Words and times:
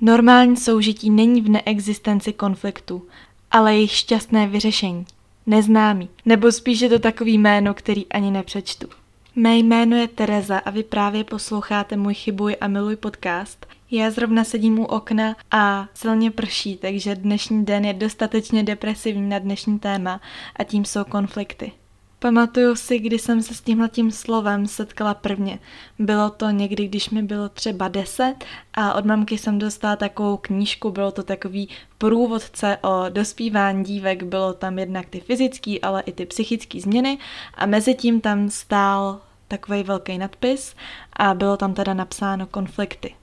Normální 0.00 0.56
soužití 0.56 1.10
není 1.10 1.40
v 1.40 1.48
neexistenci 1.48 2.32
konfliktu, 2.32 3.06
ale 3.50 3.74
jejich 3.74 3.92
šťastné 3.92 4.46
vyřešení. 4.46 5.06
Neznámý, 5.46 6.08
nebo 6.24 6.52
spíš 6.52 6.80
je 6.80 6.88
to 6.88 6.98
takový 6.98 7.38
jméno, 7.38 7.74
který 7.74 8.06
ani 8.06 8.30
nepřečtu. 8.30 8.88
Mé 9.36 9.56
jméno 9.56 9.96
je 9.96 10.08
Tereza 10.08 10.58
a 10.58 10.70
vy 10.70 10.82
právě 10.82 11.24
posloucháte 11.24 11.96
můj 11.96 12.14
Chybuj 12.14 12.56
a 12.60 12.68
miluj 12.68 12.96
podcast. 12.96 13.66
Já 13.90 14.10
zrovna 14.10 14.44
sedím 14.44 14.78
u 14.78 14.84
okna 14.84 15.36
a 15.50 15.88
silně 15.94 16.30
prší, 16.30 16.76
takže 16.76 17.14
dnešní 17.14 17.64
den 17.64 17.84
je 17.84 17.94
dostatečně 17.94 18.62
depresivní 18.62 19.28
na 19.28 19.38
dnešní 19.38 19.78
téma 19.78 20.20
a 20.56 20.64
tím 20.64 20.84
jsou 20.84 21.04
konflikty. 21.04 21.72
Pamatuju 22.20 22.76
si, 22.76 22.98
kdy 22.98 23.18
jsem 23.18 23.42
se 23.42 23.54
s 23.54 23.60
tímhletím 23.60 24.10
slovem 24.10 24.66
setkala 24.66 25.14
prvně. 25.14 25.58
Bylo 25.98 26.30
to 26.30 26.50
někdy, 26.50 26.88
když 26.88 27.10
mi 27.10 27.22
bylo 27.22 27.48
třeba 27.48 27.88
deset 27.88 28.34
a 28.74 28.94
od 28.94 29.04
mamky 29.04 29.38
jsem 29.38 29.58
dostala 29.58 29.96
takovou 29.96 30.36
knížku, 30.36 30.90
bylo 30.90 31.10
to 31.10 31.22
takový 31.22 31.68
průvodce 31.98 32.78
o 32.82 33.04
dospívání 33.08 33.84
dívek, 33.84 34.22
bylo 34.22 34.52
tam 34.52 34.78
jednak 34.78 35.06
ty 35.06 35.20
fyzické, 35.20 35.74
ale 35.82 36.02
i 36.02 36.12
ty 36.12 36.26
psychické 36.26 36.80
změny 36.80 37.18
a 37.54 37.66
mezi 37.66 37.94
tím 37.94 38.20
tam 38.20 38.50
stál 38.50 39.20
takový 39.48 39.82
velký 39.82 40.18
nadpis 40.18 40.74
a 41.12 41.34
bylo 41.34 41.56
tam 41.56 41.74
teda 41.74 41.94
napsáno 41.94 42.46
konflikty. 42.46 43.14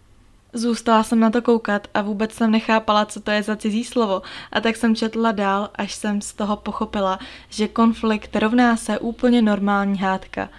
Zůstala 0.55 1.03
jsem 1.03 1.19
na 1.19 1.29
to 1.29 1.41
koukat 1.41 1.87
a 1.93 2.01
vůbec 2.01 2.34
jsem 2.34 2.51
nechápala, 2.51 3.05
co 3.05 3.20
to 3.20 3.31
je 3.31 3.43
za 3.43 3.55
cizí 3.55 3.84
slovo 3.84 4.21
a 4.51 4.62
tak 4.62 4.75
jsem 4.75 4.95
četla 4.95 5.31
dál, 5.31 5.70
až 5.75 5.95
jsem 5.95 6.21
z 6.21 6.34
toho 6.34 6.55
pochopila, 6.55 7.20
že 7.49 7.67
konflikt 7.67 8.35
rovná 8.35 8.77
se 8.77 8.99
úplně 8.99 9.41
normální 9.41 9.97
hádka. 9.97 10.49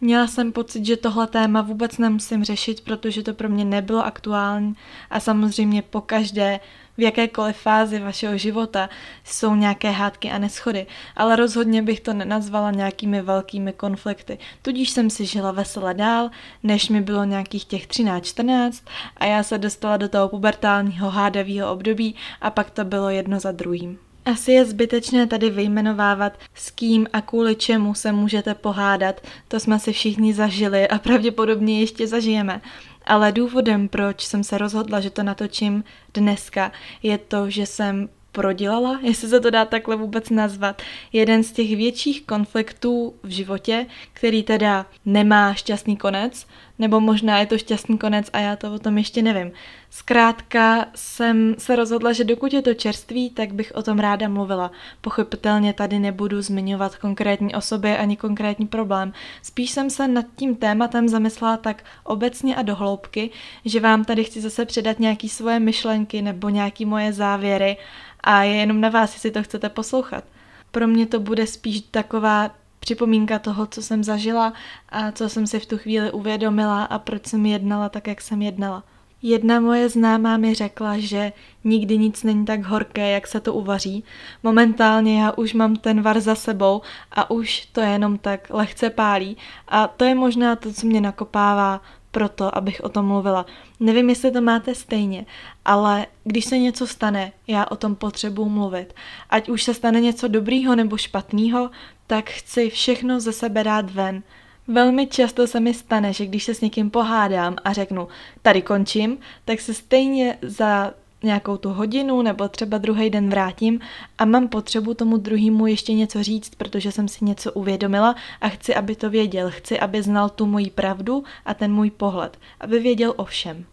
Měla 0.00 0.26
jsem 0.26 0.52
pocit, 0.52 0.86
že 0.86 0.96
tohle 0.96 1.26
téma 1.26 1.62
vůbec 1.62 1.98
nemusím 1.98 2.44
řešit, 2.44 2.80
protože 2.80 3.22
to 3.22 3.34
pro 3.34 3.48
mě 3.48 3.64
nebylo 3.64 4.04
aktuální 4.04 4.76
a 5.10 5.20
samozřejmě 5.20 5.82
po 5.82 6.00
každé 6.00 6.60
v 6.96 7.00
jakékoliv 7.00 7.56
fázi 7.56 7.98
vašeho 7.98 8.38
života 8.38 8.88
jsou 9.24 9.54
nějaké 9.54 9.90
hádky 9.90 10.30
a 10.30 10.38
neschody, 10.38 10.86
ale 11.16 11.36
rozhodně 11.36 11.82
bych 11.82 12.00
to 12.00 12.12
nenazvala 12.14 12.70
nějakými 12.70 13.22
velkými 13.22 13.72
konflikty. 13.72 14.38
Tudíž 14.62 14.90
jsem 14.90 15.10
si 15.10 15.26
žila 15.26 15.52
vesele 15.52 15.94
dál, 15.94 16.30
než 16.62 16.88
mi 16.88 17.00
bylo 17.00 17.24
nějakých 17.24 17.64
těch 17.64 17.86
13-14 17.86 18.72
a 19.16 19.24
já 19.24 19.42
se 19.42 19.58
dostala 19.58 19.96
do 19.96 20.08
toho 20.08 20.28
pubertálního 20.28 21.10
hádavého 21.10 21.72
období 21.72 22.14
a 22.40 22.50
pak 22.50 22.70
to 22.70 22.84
bylo 22.84 23.10
jedno 23.10 23.40
za 23.40 23.52
druhým. 23.52 23.98
Asi 24.24 24.52
je 24.52 24.64
zbytečné 24.64 25.26
tady 25.26 25.50
vyjmenovávat, 25.50 26.38
s 26.54 26.70
kým 26.70 27.06
a 27.12 27.20
kvůli 27.20 27.56
čemu 27.56 27.94
se 27.94 28.12
můžete 28.12 28.54
pohádat. 28.54 29.20
To 29.48 29.60
jsme 29.60 29.78
si 29.78 29.92
všichni 29.92 30.34
zažili 30.34 30.88
a 30.88 30.98
pravděpodobně 30.98 31.80
ještě 31.80 32.06
zažijeme. 32.06 32.60
Ale 33.06 33.32
důvodem, 33.32 33.88
proč 33.88 34.26
jsem 34.26 34.44
se 34.44 34.58
rozhodla, 34.58 35.00
že 35.00 35.10
to 35.10 35.22
natočím 35.22 35.84
dneska, 36.14 36.72
je 37.02 37.18
to, 37.18 37.50
že 37.50 37.66
jsem 37.66 38.08
prodělala, 38.34 38.98
jestli 39.02 39.28
se 39.28 39.40
to 39.40 39.50
dá 39.50 39.64
takhle 39.64 39.96
vůbec 39.96 40.30
nazvat, 40.30 40.82
jeden 41.12 41.42
z 41.42 41.52
těch 41.52 41.76
větších 41.76 42.22
konfliktů 42.22 43.14
v 43.22 43.28
životě, 43.28 43.86
který 44.12 44.42
teda 44.42 44.86
nemá 45.04 45.54
šťastný 45.54 45.96
konec, 45.96 46.46
nebo 46.78 47.00
možná 47.00 47.38
je 47.38 47.46
to 47.46 47.58
šťastný 47.58 47.98
konec 47.98 48.30
a 48.32 48.38
já 48.38 48.56
to 48.56 48.74
o 48.74 48.78
tom 48.78 48.98
ještě 48.98 49.22
nevím. 49.22 49.52
Zkrátka 49.90 50.86
jsem 50.94 51.54
se 51.58 51.76
rozhodla, 51.76 52.12
že 52.12 52.24
dokud 52.24 52.52
je 52.52 52.62
to 52.62 52.74
čerství, 52.74 53.30
tak 53.30 53.54
bych 53.54 53.72
o 53.74 53.82
tom 53.82 53.98
ráda 53.98 54.28
mluvila. 54.28 54.70
Pochopitelně 55.00 55.72
tady 55.72 55.98
nebudu 55.98 56.42
zmiňovat 56.42 56.96
konkrétní 56.96 57.54
osoby 57.54 57.96
ani 57.96 58.16
konkrétní 58.16 58.66
problém. 58.66 59.12
Spíš 59.42 59.70
jsem 59.70 59.90
se 59.90 60.08
nad 60.08 60.26
tím 60.36 60.56
tématem 60.56 61.08
zamyslela 61.08 61.56
tak 61.56 61.84
obecně 62.04 62.56
a 62.56 62.62
dohloubky, 62.62 63.30
že 63.64 63.80
vám 63.80 64.04
tady 64.04 64.24
chci 64.24 64.40
zase 64.40 64.64
předat 64.64 65.00
nějaký 65.00 65.28
svoje 65.28 65.60
myšlenky 65.60 66.22
nebo 66.22 66.48
nějaký 66.48 66.84
moje 66.84 67.12
závěry 67.12 67.76
a 68.24 68.42
je 68.42 68.54
jenom 68.54 68.80
na 68.80 68.88
vás, 68.88 69.14
jestli 69.14 69.30
to 69.30 69.42
chcete 69.42 69.68
poslouchat. 69.68 70.24
Pro 70.70 70.86
mě 70.86 71.06
to 71.06 71.20
bude 71.20 71.46
spíš 71.46 71.80
taková 71.80 72.50
připomínka 72.80 73.38
toho, 73.38 73.66
co 73.66 73.82
jsem 73.82 74.04
zažila 74.04 74.52
a 74.88 75.12
co 75.12 75.28
jsem 75.28 75.46
si 75.46 75.60
v 75.60 75.66
tu 75.66 75.78
chvíli 75.78 76.10
uvědomila 76.10 76.84
a 76.84 76.98
proč 76.98 77.26
jsem 77.26 77.46
jednala 77.46 77.88
tak, 77.88 78.06
jak 78.06 78.20
jsem 78.20 78.42
jednala. 78.42 78.84
Jedna 79.22 79.60
moje 79.60 79.88
známá 79.88 80.36
mi 80.36 80.54
řekla, 80.54 80.98
že 80.98 81.32
nikdy 81.64 81.98
nic 81.98 82.22
není 82.22 82.44
tak 82.44 82.64
horké, 82.64 83.10
jak 83.10 83.26
se 83.26 83.40
to 83.40 83.54
uvaří. 83.54 84.04
Momentálně 84.42 85.22
já 85.22 85.32
už 85.32 85.54
mám 85.54 85.76
ten 85.76 86.02
var 86.02 86.20
za 86.20 86.34
sebou 86.34 86.82
a 87.12 87.30
už 87.30 87.66
to 87.66 87.80
jenom 87.80 88.18
tak 88.18 88.50
lehce 88.50 88.90
pálí 88.90 89.36
a 89.68 89.86
to 89.86 90.04
je 90.04 90.14
možná 90.14 90.56
to, 90.56 90.72
co 90.72 90.86
mě 90.86 91.00
nakopává 91.00 91.80
proto, 92.14 92.56
abych 92.58 92.80
o 92.84 92.88
tom 92.88 93.06
mluvila. 93.06 93.46
Nevím, 93.80 94.08
jestli 94.08 94.30
to 94.30 94.40
máte 94.40 94.74
stejně, 94.74 95.26
ale 95.64 96.06
když 96.24 96.44
se 96.44 96.58
něco 96.58 96.86
stane, 96.86 97.32
já 97.46 97.66
o 97.70 97.76
tom 97.76 97.94
potřebuji 97.94 98.48
mluvit. 98.48 98.94
Ať 99.30 99.48
už 99.48 99.62
se 99.62 99.74
stane 99.74 100.00
něco 100.00 100.28
dobrýho 100.28 100.76
nebo 100.76 100.96
špatného, 100.96 101.70
tak 102.06 102.30
chci 102.30 102.70
všechno 102.70 103.20
ze 103.20 103.32
sebe 103.32 103.64
dát 103.64 103.90
ven. 103.90 104.22
Velmi 104.68 105.06
často 105.06 105.46
se 105.46 105.60
mi 105.60 105.74
stane, 105.74 106.12
že 106.12 106.26
když 106.26 106.44
se 106.44 106.54
s 106.54 106.60
někým 106.60 106.90
pohádám 106.90 107.56
a 107.64 107.72
řeknu, 107.72 108.08
tady 108.42 108.62
končím, 108.62 109.18
tak 109.44 109.60
se 109.60 109.74
stejně 109.74 110.38
za 110.42 110.94
nějakou 111.24 111.56
tu 111.56 111.70
hodinu 111.70 112.22
nebo 112.22 112.48
třeba 112.48 112.78
druhý 112.78 113.10
den 113.10 113.30
vrátím 113.30 113.80
a 114.18 114.24
mám 114.24 114.48
potřebu 114.48 114.94
tomu 114.94 115.16
druhému 115.16 115.66
ještě 115.66 115.92
něco 115.92 116.22
říct, 116.22 116.54
protože 116.54 116.92
jsem 116.92 117.08
si 117.08 117.24
něco 117.24 117.52
uvědomila 117.52 118.14
a 118.40 118.48
chci, 118.48 118.74
aby 118.74 118.96
to 118.96 119.10
věděl. 119.10 119.50
Chci, 119.50 119.80
aby 119.80 120.02
znal 120.02 120.28
tu 120.28 120.46
moji 120.46 120.70
pravdu 120.70 121.24
a 121.44 121.54
ten 121.54 121.72
můj 121.72 121.90
pohled, 121.90 122.38
aby 122.60 122.78
věděl 122.78 123.14
o 123.16 123.24
všem. 123.24 123.64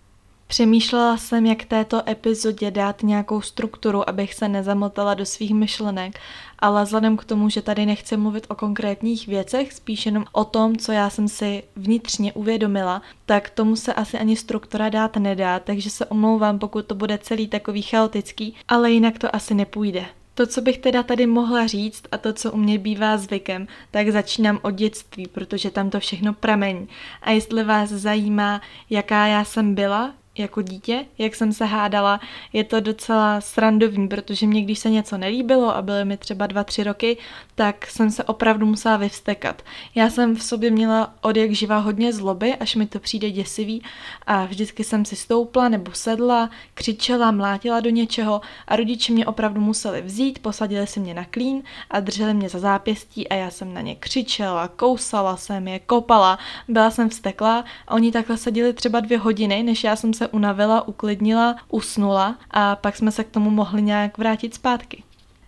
Přemýšlela 0.51 1.17
jsem, 1.17 1.45
jak 1.45 1.63
této 1.65 2.09
epizodě 2.09 2.71
dát 2.71 3.03
nějakou 3.03 3.41
strukturu, 3.41 4.09
abych 4.09 4.33
se 4.33 4.47
nezamotala 4.47 5.13
do 5.13 5.25
svých 5.25 5.53
myšlenek, 5.53 6.19
ale 6.59 6.83
vzhledem 6.83 7.17
k 7.17 7.25
tomu, 7.25 7.49
že 7.49 7.61
tady 7.61 7.85
nechci 7.85 8.17
mluvit 8.17 8.45
o 8.49 8.55
konkrétních 8.55 9.27
věcech, 9.27 9.73
spíš 9.73 10.05
jenom 10.05 10.25
o 10.31 10.45
tom, 10.45 10.77
co 10.77 10.91
já 10.91 11.09
jsem 11.09 11.27
si 11.27 11.63
vnitřně 11.75 12.33
uvědomila, 12.33 13.01
tak 13.25 13.49
tomu 13.49 13.75
se 13.75 13.93
asi 13.93 14.19
ani 14.19 14.35
struktura 14.35 14.89
dát 14.89 15.17
nedá, 15.17 15.59
takže 15.59 15.89
se 15.89 16.05
omlouvám, 16.05 16.59
pokud 16.59 16.85
to 16.85 16.95
bude 16.95 17.17
celý 17.17 17.47
takový 17.47 17.81
chaotický, 17.81 18.55
ale 18.67 18.91
jinak 18.91 19.19
to 19.19 19.35
asi 19.35 19.53
nepůjde. 19.53 20.05
To, 20.33 20.47
co 20.47 20.61
bych 20.61 20.77
teda 20.77 21.03
tady 21.03 21.27
mohla 21.27 21.67
říct 21.67 22.03
a 22.11 22.17
to, 22.17 22.33
co 22.33 22.51
u 22.51 22.57
mě 22.57 22.77
bývá 22.77 23.17
zvykem, 23.17 23.67
tak 23.91 24.09
začínám 24.09 24.59
od 24.61 24.71
dětství, 24.71 25.27
protože 25.27 25.71
tam 25.71 25.89
to 25.89 25.99
všechno 25.99 26.33
pramení. 26.33 26.87
A 27.21 27.31
jestli 27.31 27.63
vás 27.63 27.89
zajímá, 27.89 28.61
jaká 28.89 29.27
já 29.27 29.45
jsem 29.45 29.75
byla, 29.75 30.13
jako 30.37 30.61
dítě, 30.61 31.05
jak 31.17 31.35
jsem 31.35 31.53
se 31.53 31.65
hádala, 31.65 32.19
je 32.53 32.63
to 32.63 32.79
docela 32.79 33.41
srandovní, 33.41 34.07
protože 34.07 34.47
mě, 34.47 34.61
když 34.61 34.79
se 34.79 34.89
něco 34.89 35.17
nelíbilo 35.17 35.75
a 35.75 35.81
byly 35.81 36.05
mi 36.05 36.17
třeba 36.17 36.47
dva, 36.47 36.63
tři 36.63 36.83
roky, 36.83 37.17
tak 37.55 37.87
jsem 37.87 38.11
se 38.11 38.23
opravdu 38.23 38.65
musela 38.65 38.97
vyvstekat. 38.97 39.61
Já 39.95 40.09
jsem 40.09 40.35
v 40.35 40.43
sobě 40.43 40.71
měla 40.71 41.13
od 41.21 41.37
jak 41.37 41.51
živa 41.51 41.77
hodně 41.77 42.13
zloby, 42.13 42.55
až 42.55 42.75
mi 42.75 42.85
to 42.85 42.99
přijde 42.99 43.31
děsivý 43.31 43.83
a 44.27 44.45
vždycky 44.45 44.83
jsem 44.83 45.05
si 45.05 45.15
stoupla 45.15 45.69
nebo 45.69 45.91
sedla, 45.93 46.49
křičela, 46.73 47.31
mlátila 47.31 47.79
do 47.79 47.89
něčeho 47.89 48.41
a 48.67 48.75
rodiče 48.75 49.13
mě 49.13 49.25
opravdu 49.25 49.61
museli 49.61 50.01
vzít, 50.01 50.39
posadili 50.39 50.87
si 50.87 50.99
mě 50.99 51.13
na 51.13 51.25
klín 51.25 51.63
a 51.89 51.99
drželi 51.99 52.33
mě 52.33 52.49
za 52.49 52.59
zápěstí 52.59 53.27
a 53.27 53.35
já 53.35 53.51
jsem 53.51 53.73
na 53.73 53.81
ně 53.81 53.95
křičela, 53.95 54.67
kousala 54.67 55.37
jsem 55.37 55.67
je, 55.67 55.79
kopala, 55.79 56.39
byla 56.67 56.91
jsem 56.91 57.09
vsteklá 57.09 57.65
a 57.87 57.93
oni 57.93 58.11
takhle 58.11 58.37
seděli 58.37 58.73
třeba 58.73 58.99
dvě 58.99 59.17
hodiny, 59.17 59.63
než 59.63 59.83
já 59.83 59.95
jsem 59.95 60.13
se 60.13 60.20
unavila, 60.27 60.87
uklidnila, 60.87 61.55
usnula 61.69 62.35
a 62.51 62.75
pak 62.75 62.95
jsme 62.95 63.11
se 63.11 63.23
k 63.23 63.29
tomu 63.29 63.49
mohli 63.49 63.81
nějak 63.81 64.17
vrátit 64.17 64.53
zpátky. 64.53 65.03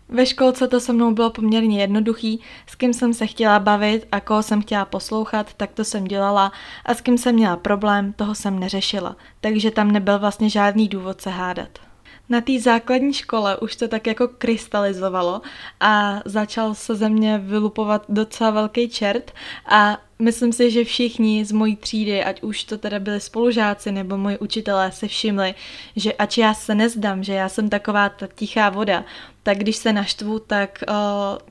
Ve 0.10 0.25
školce 0.25 0.68
to 0.68 0.80
se 0.80 0.94
mnou 0.94 1.14
bylo 1.14 1.30
poměrně 1.30 1.81
jednoduchý, 1.81 2.40
s 2.68 2.75
kým 2.75 2.94
jsem 2.94 3.14
se 3.14 3.28
chtěla 3.28 3.60
bavit 3.60 4.08
a 4.12 4.20
koho 4.20 4.44
jsem 4.44 4.62
chtěla 4.62 4.86
poslouchat, 4.86 5.54
tak 5.54 5.72
to 5.72 5.84
jsem 5.84 6.04
dělala 6.04 6.52
a 6.86 6.94
s 6.94 7.02
kým 7.02 7.18
jsem 7.18 7.36
měla 7.36 7.58
problém, 7.58 8.14
toho 8.14 8.36
jsem 8.36 8.60
neřešila, 8.60 9.16
takže 9.42 9.72
tam 9.72 9.92
nebyl 9.92 10.20
vlastně 10.20 10.50
žádný 10.50 10.88
důvod 10.88 11.22
se 11.22 11.30
hádat. 11.30 11.93
Na 12.30 12.42
té 12.42 12.60
základní 12.60 13.14
škole 13.14 13.58
už 13.58 13.75
to 13.75 13.88
tak 13.88 14.08
jako 14.08 14.28
krystalizovalo 14.28 15.42
a 15.80 16.22
začal 16.25 16.75
se 16.75 16.96
ze 16.96 17.10
mě 17.10 17.38
vylupovat 17.38 18.06
docela 18.10 18.50
velký 18.50 18.90
čert 18.90 19.31
a 19.66 19.98
myslím 20.20 20.54
si, 20.54 20.72
že 20.72 20.84
všichni 20.84 21.46
z 21.46 21.52
mojí 21.52 21.75
třídy, 21.75 22.24
ať 22.24 22.44
už 22.44 22.64
to 22.64 22.78
teda 22.78 23.00
byli 23.00 23.20
spolužáci 23.20 23.92
nebo 23.92 24.18
moji 24.18 24.38
učitelé, 24.38 24.92
se 24.92 25.08
všimli, 25.08 25.56
že 25.96 26.14
ač 26.14 26.38
já 26.38 26.54
se 26.54 26.75
nezdám, 26.75 27.24
že 27.24 27.34
já 27.34 27.50
jsem 27.50 27.70
taková 27.70 28.10
ta 28.10 28.28
tichá 28.36 28.69
voda, 28.69 29.04
tak 29.44 29.58
když 29.58 29.76
se 29.76 29.94
naštvu, 29.94 30.40
tak 30.40 30.84
uh, 30.90 30.96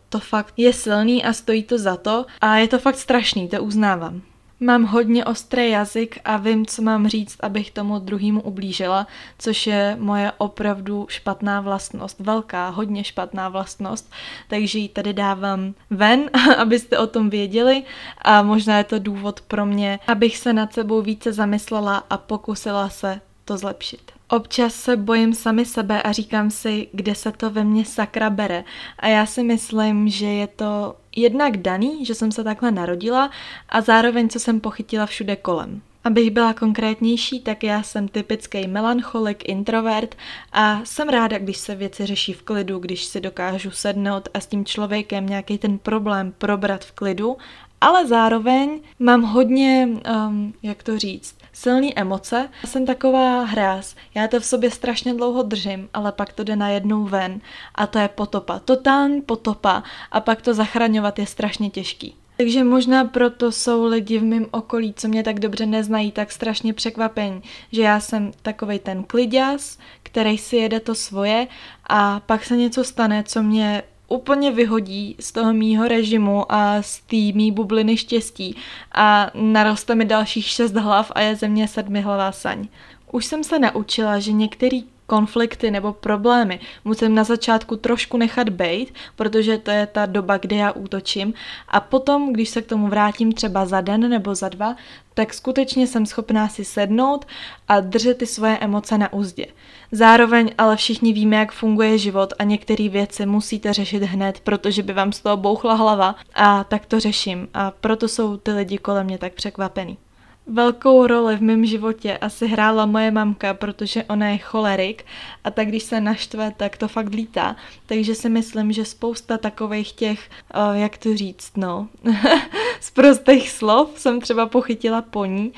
to 0.09 0.21
fakt 0.21 0.55
je 0.57 0.73
silný 0.73 1.25
a 1.25 1.33
stojí 1.33 1.63
to 1.63 1.79
za 1.79 1.97
to 1.97 2.27
a 2.41 2.57
je 2.57 2.69
to 2.69 2.79
fakt 2.79 2.97
strašný, 2.97 3.49
to 3.49 3.63
uznávám. 3.63 4.32
Mám 4.63 4.85
hodně 4.85 5.25
ostrý 5.25 5.71
jazyk 5.71 6.19
a 6.25 6.37
vím, 6.37 6.67
co 6.67 6.83
mám 6.83 7.09
říct, 7.09 7.37
abych 7.41 7.71
tomu 7.71 7.99
druhému 7.99 8.41
ublížila, 8.41 9.07
což 9.39 9.67
je 9.67 9.97
moje 10.01 10.33
opravdu 10.39 11.07
špatná 11.11 11.61
vlastnost, 11.61 12.21
velká, 12.21 12.69
hodně 12.69 13.05
špatná 13.05 13.49
vlastnost, 13.49 14.13
takže 14.49 14.79
ji 14.79 14.89
tady 14.89 15.13
dávám 15.13 15.75
ven, 15.91 16.31
abyste 16.59 16.99
o 16.99 17.07
tom 17.07 17.31
věděli. 17.31 17.83
A 18.19 18.43
možná 18.43 18.79
je 18.79 18.85
to 18.85 18.99
důvod 18.99 19.41
pro 19.41 19.67
mě, 19.67 19.99
abych 20.07 20.37
se 20.37 20.53
nad 20.53 20.73
sebou 20.73 21.03
více 21.03 21.33
zamyslela 21.33 22.05
a 22.11 22.17
pokusila 22.17 22.89
se 22.89 23.21
to 23.45 23.59
zlepšit. 23.59 24.13
Občas 24.33 24.75
se 24.75 24.97
bojím 24.97 25.35
sami 25.35 25.65
sebe 25.65 26.03
a 26.03 26.13
říkám 26.13 26.51
si, 26.51 26.89
kde 26.93 27.15
se 27.15 27.33
to 27.33 27.51
ve 27.51 27.65
mně 27.65 27.85
sakra 27.85 28.31
bere. 28.31 28.65
A 28.99 29.09
já 29.09 29.27
si 29.27 29.43
myslím, 29.43 30.09
že 30.09 30.27
je 30.27 30.47
to 30.47 30.97
jednak 31.17 31.57
daný, 31.57 32.05
že 32.05 32.15
jsem 32.15 32.33
se 32.33 32.45
takhle 32.45 32.71
narodila 32.71 33.31
a 33.69 33.81
zároveň, 33.81 34.29
co 34.29 34.39
jsem 34.39 34.61
pochytila 34.61 35.07
všude 35.07 35.37
kolem. 35.37 35.83
Abych 36.05 36.31
byla 36.31 36.55
konkrétnější, 36.55 37.41
tak 37.41 37.65
já 37.65 37.83
jsem 37.83 38.09
typický 38.09 38.67
melancholik, 38.67 39.49
introvert 39.49 40.15
a 40.53 40.81
jsem 40.85 41.09
ráda, 41.09 41.39
když 41.39 41.57
se 41.57 41.75
věci 41.75 42.07
řeší 42.07 42.33
v 42.33 42.43
klidu, 42.43 42.79
když 42.79 43.05
si 43.05 43.21
dokážu 43.21 43.71
sednout 43.71 44.29
a 44.35 44.41
s 44.41 44.47
tím 44.47 44.65
člověkem 44.65 45.27
nějaký 45.27 45.59
ten 45.59 45.79
problém 45.79 46.35
probrat 46.39 46.85
v 46.85 46.93
klidu, 46.93 47.37
ale 47.81 48.07
zároveň 48.07 48.81
mám 48.99 49.23
hodně, 49.23 49.89
um, 50.29 50.55
jak 50.63 50.83
to 50.83 50.99
říct, 50.99 51.42
silné 51.63 51.89
emoce. 51.97 52.49
Já 52.63 52.69
jsem 52.69 52.87
taková 52.87 53.45
hráz, 53.45 53.97
já 54.15 54.29
to 54.29 54.41
v 54.41 54.45
sobě 54.45 54.71
strašně 54.71 55.15
dlouho 55.15 55.43
držím, 55.43 55.89
ale 55.95 56.13
pak 56.13 56.33
to 56.33 56.45
jde 56.45 56.57
najednou 56.57 57.05
ven 57.05 57.41
a 57.75 57.87
to 57.87 57.99
je 57.99 58.09
potopa, 58.09 58.59
totální 58.59 59.21
potopa 59.21 59.83
a 60.13 60.21
pak 60.21 60.43
to 60.43 60.55
zachraňovat 60.55 61.19
je 61.19 61.27
strašně 61.27 61.71
těžký. 61.71 62.15
Takže 62.37 62.65
možná 62.65 63.05
proto 63.05 63.53
jsou 63.53 63.85
lidi 63.85 64.19
v 64.19 64.25
mém 64.25 64.47
okolí, 64.51 64.95
co 64.97 65.09
mě 65.09 65.23
tak 65.23 65.41
dobře 65.41 65.67
neznají, 65.67 66.13
tak 66.13 66.33
strašně 66.33 66.75
překvapení, 66.75 67.43
že 67.73 67.83
já 67.83 68.01
jsem 68.01 68.33
takovej 68.43 68.79
ten 68.79 69.03
kliděs, 69.03 69.79
který 70.03 70.39
si 70.39 70.57
jede 70.57 70.81
to 70.81 70.95
svoje 70.95 71.47
a 71.87 72.21
pak 72.21 72.45
se 72.45 72.57
něco 72.57 72.85
stane, 72.85 73.25
co 73.27 73.43
mě 73.43 73.83
úplně 74.09 74.51
vyhodí 74.51 75.17
z 75.21 75.33
toho 75.33 75.53
mýho 75.53 75.89
režimu 75.89 76.53
a 76.53 76.83
z 76.83 76.99
té 77.01 77.17
mý 77.17 77.53
bubliny 77.53 77.97
štěstí 77.97 78.57
a 78.95 79.31
naroste 79.35 79.95
mi 79.95 80.05
dalších 80.05 80.47
šest 80.47 80.73
hlav 80.73 81.13
a 81.15 81.21
je 81.21 81.37
ze 81.37 81.49
mě 81.49 81.69
sedmihlavá 81.69 82.33
saň. 82.33 82.69
Už 83.13 83.27
jsem 83.27 83.45
se 83.45 83.59
naučila, 83.59 84.19
že 84.19 84.33
některý 84.33 84.85
konflikty 85.13 85.71
nebo 85.71 85.93
problémy 85.93 86.61
musím 86.85 87.15
na 87.15 87.25
začátku 87.25 87.77
trošku 87.77 88.17
nechat 88.17 88.49
bejt, 88.49 88.95
protože 89.17 89.59
to 89.59 89.71
je 89.71 89.87
ta 89.87 90.07
doba, 90.07 90.37
kdy 90.37 90.57
já 90.57 90.73
útočím 90.73 91.35
a 91.69 91.81
potom, 91.81 92.33
když 92.33 92.49
se 92.49 92.63
k 92.63 92.67
tomu 92.67 92.89
vrátím 92.89 93.33
třeba 93.33 93.67
za 93.67 93.81
den 93.81 94.09
nebo 94.09 94.35
za 94.35 94.49
dva, 94.49 94.77
tak 95.15 95.35
skutečně 95.35 95.87
jsem 95.87 96.07
schopná 96.07 96.49
si 96.49 96.65
sednout 96.65 97.25
a 97.69 97.81
držet 97.81 98.19
ty 98.19 98.27
svoje 98.27 98.59
emoce 98.59 98.99
na 98.99 99.13
úzdě. 99.13 99.47
Zároveň 99.91 100.51
ale 100.59 100.77
všichni 100.77 101.13
víme, 101.13 101.37
jak 101.37 101.53
funguje 101.53 101.99
život 101.99 102.33
a 102.39 102.45
některé 102.45 102.89
věci 102.89 103.27
musíte 103.27 103.73
řešit 103.73 104.03
hned, 104.03 104.41
protože 104.41 104.83
by 104.83 104.93
vám 104.93 105.13
z 105.13 105.21
toho 105.21 105.37
bouchla 105.37 105.75
hlava 105.75 106.15
a 106.35 106.65
tak 106.65 106.87
to 106.87 107.01
řeším 107.01 107.49
a 107.55 107.71
proto 107.71 108.09
jsou 108.09 108.37
ty 108.37 108.53
lidi 108.53 108.79
kolem 108.79 109.07
mě 109.07 109.19
tak 109.19 109.33
překvapený. 109.33 109.99
Velkou 110.47 111.07
roli 111.07 111.37
v 111.37 111.43
mém 111.43 111.67
životě 111.67 112.19
asi 112.19 112.47
hrála 112.47 112.87
moje 112.87 113.11
mamka, 113.11 113.55
protože 113.55 114.05
ona 114.05 114.29
je 114.29 114.39
cholerik 114.39 115.05
a 115.45 115.51
tak 115.51 115.69
když 115.69 115.83
se 115.83 116.01
naštve, 116.01 116.53
tak 116.57 116.77
to 116.77 116.89
fakt 116.89 117.15
lítá. 117.15 117.57
Takže 117.87 118.15
si 118.15 118.29
myslím, 118.29 118.73
že 118.73 118.85
spousta 118.85 119.39
takových 119.39 119.93
těch, 119.93 120.31
jak 120.73 120.99
to 120.99 121.17
říct, 121.17 121.57
no, 121.57 121.89
z 122.81 122.91
prostých 122.91 123.51
slov 123.51 123.89
jsem 123.97 124.21
třeba 124.21 124.47
pochytila 124.47 125.03
po 125.03 125.25
ní 125.25 125.53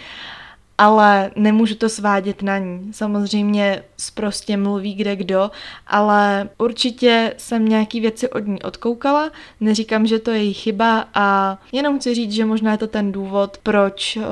ale 0.78 1.30
nemůžu 1.36 1.74
to 1.74 1.88
svádět 1.88 2.42
na 2.42 2.58
ní. 2.58 2.92
Samozřejmě 2.92 3.82
prostě 4.14 4.56
mluví 4.56 4.94
kde 4.94 5.16
kdo, 5.16 5.50
ale 5.86 6.48
určitě 6.58 7.34
jsem 7.36 7.68
nějaký 7.68 8.00
věci 8.00 8.30
od 8.30 8.46
ní 8.46 8.62
odkoukala, 8.62 9.30
neříkám, 9.60 10.06
že 10.06 10.18
to 10.18 10.30
je 10.30 10.38
její 10.38 10.54
chyba 10.54 11.08
a 11.14 11.58
jenom 11.72 11.98
chci 11.98 12.14
říct, 12.14 12.32
že 12.32 12.44
možná 12.44 12.72
je 12.72 12.78
to 12.78 12.86
ten 12.86 13.12
důvod, 13.12 13.58
proč, 13.62 14.16
uh, 14.16 14.24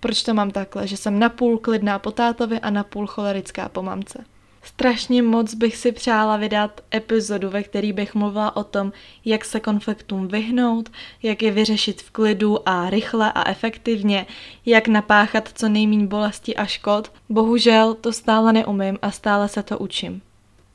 proč 0.00 0.22
to 0.22 0.34
mám 0.34 0.50
takhle, 0.50 0.86
že 0.86 0.96
jsem 0.96 1.18
napůl 1.18 1.58
klidná 1.58 1.98
po 1.98 2.10
tátovi 2.10 2.60
a 2.60 2.70
napůl 2.70 3.06
cholerická 3.06 3.68
po 3.68 3.82
mamce. 3.82 4.24
Strašně 4.62 5.22
moc 5.22 5.54
bych 5.54 5.76
si 5.76 5.92
přála 5.92 6.36
vydat 6.36 6.80
epizodu, 6.94 7.50
ve 7.50 7.62
který 7.62 7.92
bych 7.92 8.14
mluvila 8.14 8.56
o 8.56 8.64
tom, 8.64 8.92
jak 9.24 9.44
se 9.44 9.60
konfliktům 9.60 10.28
vyhnout, 10.28 10.88
jak 11.22 11.42
je 11.42 11.50
vyřešit 11.50 12.02
v 12.02 12.10
klidu 12.10 12.68
a 12.68 12.90
rychle 12.90 13.32
a 13.32 13.48
efektivně, 13.50 14.26
jak 14.66 14.88
napáchat 14.88 15.50
co 15.54 15.68
nejméně 15.68 16.06
bolesti 16.06 16.56
a 16.56 16.66
škod. 16.66 17.12
Bohužel 17.28 17.94
to 17.94 18.12
stále 18.12 18.52
neumím 18.52 18.98
a 19.02 19.10
stále 19.10 19.48
se 19.48 19.62
to 19.62 19.78
učím. 19.78 20.22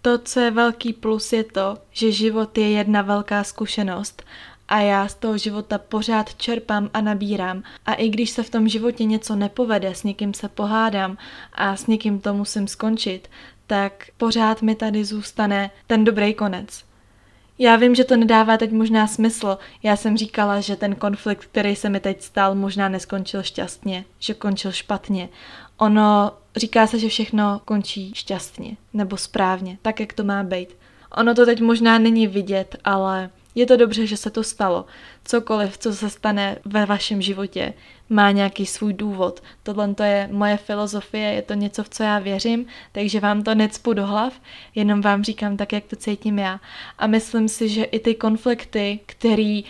To, 0.01 0.17
co 0.17 0.39
je 0.39 0.51
velký 0.51 0.93
plus, 0.93 1.33
je 1.33 1.43
to, 1.43 1.77
že 1.91 2.11
život 2.11 2.57
je 2.57 2.69
jedna 2.69 3.01
velká 3.01 3.43
zkušenost 3.43 4.23
a 4.67 4.79
já 4.79 5.07
z 5.07 5.13
toho 5.13 5.37
života 5.37 5.77
pořád 5.77 6.35
čerpám 6.35 6.89
a 6.93 7.01
nabírám. 7.01 7.63
A 7.85 7.93
i 7.93 8.09
když 8.09 8.29
se 8.29 8.43
v 8.43 8.49
tom 8.49 8.67
životě 8.67 9.03
něco 9.03 9.35
nepovede, 9.35 9.95
s 9.95 10.03
někým 10.03 10.33
se 10.33 10.49
pohádám 10.49 11.17
a 11.53 11.75
s 11.75 11.87
někým 11.87 12.19
to 12.19 12.33
musím 12.33 12.67
skončit, 12.67 13.29
tak 13.67 14.07
pořád 14.17 14.61
mi 14.61 14.75
tady 14.75 15.05
zůstane 15.05 15.71
ten 15.87 16.03
dobrý 16.03 16.33
konec. 16.33 16.85
Já 17.59 17.75
vím, 17.75 17.95
že 17.95 18.03
to 18.03 18.17
nedává 18.17 18.57
teď 18.57 18.71
možná 18.71 19.07
smysl. 19.07 19.57
Já 19.83 19.95
jsem 19.95 20.17
říkala, 20.17 20.59
že 20.61 20.75
ten 20.75 20.95
konflikt, 20.95 21.45
který 21.45 21.75
se 21.75 21.89
mi 21.89 21.99
teď 21.99 22.21
stal, 22.21 22.55
možná 22.55 22.89
neskončil 22.89 23.43
šťastně, 23.43 24.05
že 24.19 24.33
končil 24.33 24.71
špatně. 24.71 25.29
Ono 25.77 26.31
říká 26.55 26.87
se, 26.87 26.99
že 26.99 27.09
všechno 27.09 27.61
končí 27.65 28.11
šťastně 28.15 28.77
nebo 28.93 29.17
správně, 29.17 29.77
tak 29.81 29.99
jak 29.99 30.13
to 30.13 30.23
má 30.23 30.43
být. 30.43 30.77
Ono 31.17 31.35
to 31.35 31.45
teď 31.45 31.61
možná 31.61 31.97
není 31.97 32.27
vidět, 32.27 32.75
ale 32.83 33.29
je 33.55 33.65
to 33.65 33.77
dobře, 33.77 34.07
že 34.07 34.17
se 34.17 34.29
to 34.29 34.43
stalo. 34.43 34.85
Cokoliv, 35.25 35.77
co 35.77 35.93
se 35.93 36.09
stane 36.09 36.57
ve 36.65 36.85
vašem 36.85 37.21
životě, 37.21 37.73
má 38.09 38.31
nějaký 38.31 38.65
svůj 38.65 38.93
důvod. 38.93 39.43
Tohle 39.63 39.93
to 39.93 40.03
je 40.03 40.29
moje 40.31 40.57
filozofie, 40.57 41.33
je 41.33 41.41
to 41.41 41.53
něco, 41.53 41.83
v 41.83 41.89
co 41.89 42.03
já 42.03 42.19
věřím, 42.19 42.65
takže 42.91 43.19
vám 43.19 43.43
to 43.43 43.55
necpu 43.55 43.93
do 43.93 44.05
hlav, 44.05 44.41
jenom 44.75 45.01
vám 45.01 45.23
říkám 45.23 45.57
tak, 45.57 45.73
jak 45.73 45.83
to 45.83 45.95
cítím 45.95 46.39
já. 46.39 46.59
A 46.97 47.07
myslím 47.07 47.47
si, 47.47 47.69
že 47.69 47.83
i 47.83 47.99
ty 47.99 48.15
konflikty, 48.15 48.99
který 49.05 49.63
uh, 49.63 49.69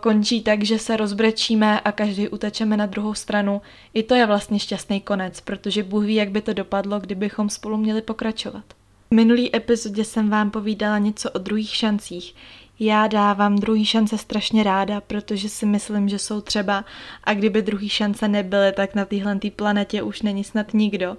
končí 0.00 0.42
tak, 0.42 0.64
že 0.64 0.78
se 0.78 0.96
rozbrečíme 0.96 1.80
a 1.80 1.92
každý 1.92 2.28
utečeme 2.28 2.76
na 2.76 2.86
druhou 2.86 3.14
stranu, 3.14 3.62
i 3.94 4.02
to 4.02 4.14
je 4.14 4.26
vlastně 4.26 4.58
šťastný 4.58 5.00
konec, 5.00 5.40
protože 5.40 5.82
Bůh 5.82 6.04
ví, 6.04 6.14
jak 6.14 6.30
by 6.30 6.40
to 6.40 6.52
dopadlo, 6.52 7.00
kdybychom 7.00 7.50
spolu 7.50 7.76
měli 7.76 8.02
pokračovat. 8.02 8.64
V 9.10 9.14
minulý 9.14 9.56
epizodě 9.56 10.04
jsem 10.04 10.30
vám 10.30 10.50
povídala 10.50 10.98
něco 10.98 11.30
o 11.30 11.38
druhých 11.38 11.76
šancích. 11.76 12.34
Já 12.80 13.06
dávám 13.06 13.56
druhý 13.56 13.84
šance 13.84 14.18
strašně 14.18 14.62
ráda, 14.62 15.00
protože 15.00 15.48
si 15.48 15.66
myslím, 15.66 16.08
že 16.08 16.18
jsou 16.18 16.40
třeba 16.40 16.84
a 17.24 17.34
kdyby 17.34 17.62
druhý 17.62 17.88
šance 17.88 18.28
nebyly, 18.28 18.72
tak 18.72 18.94
na 18.94 19.04
téhle 19.04 19.38
planetě 19.56 20.02
už 20.02 20.22
není 20.22 20.44
snad 20.44 20.74
nikdo. 20.74 21.16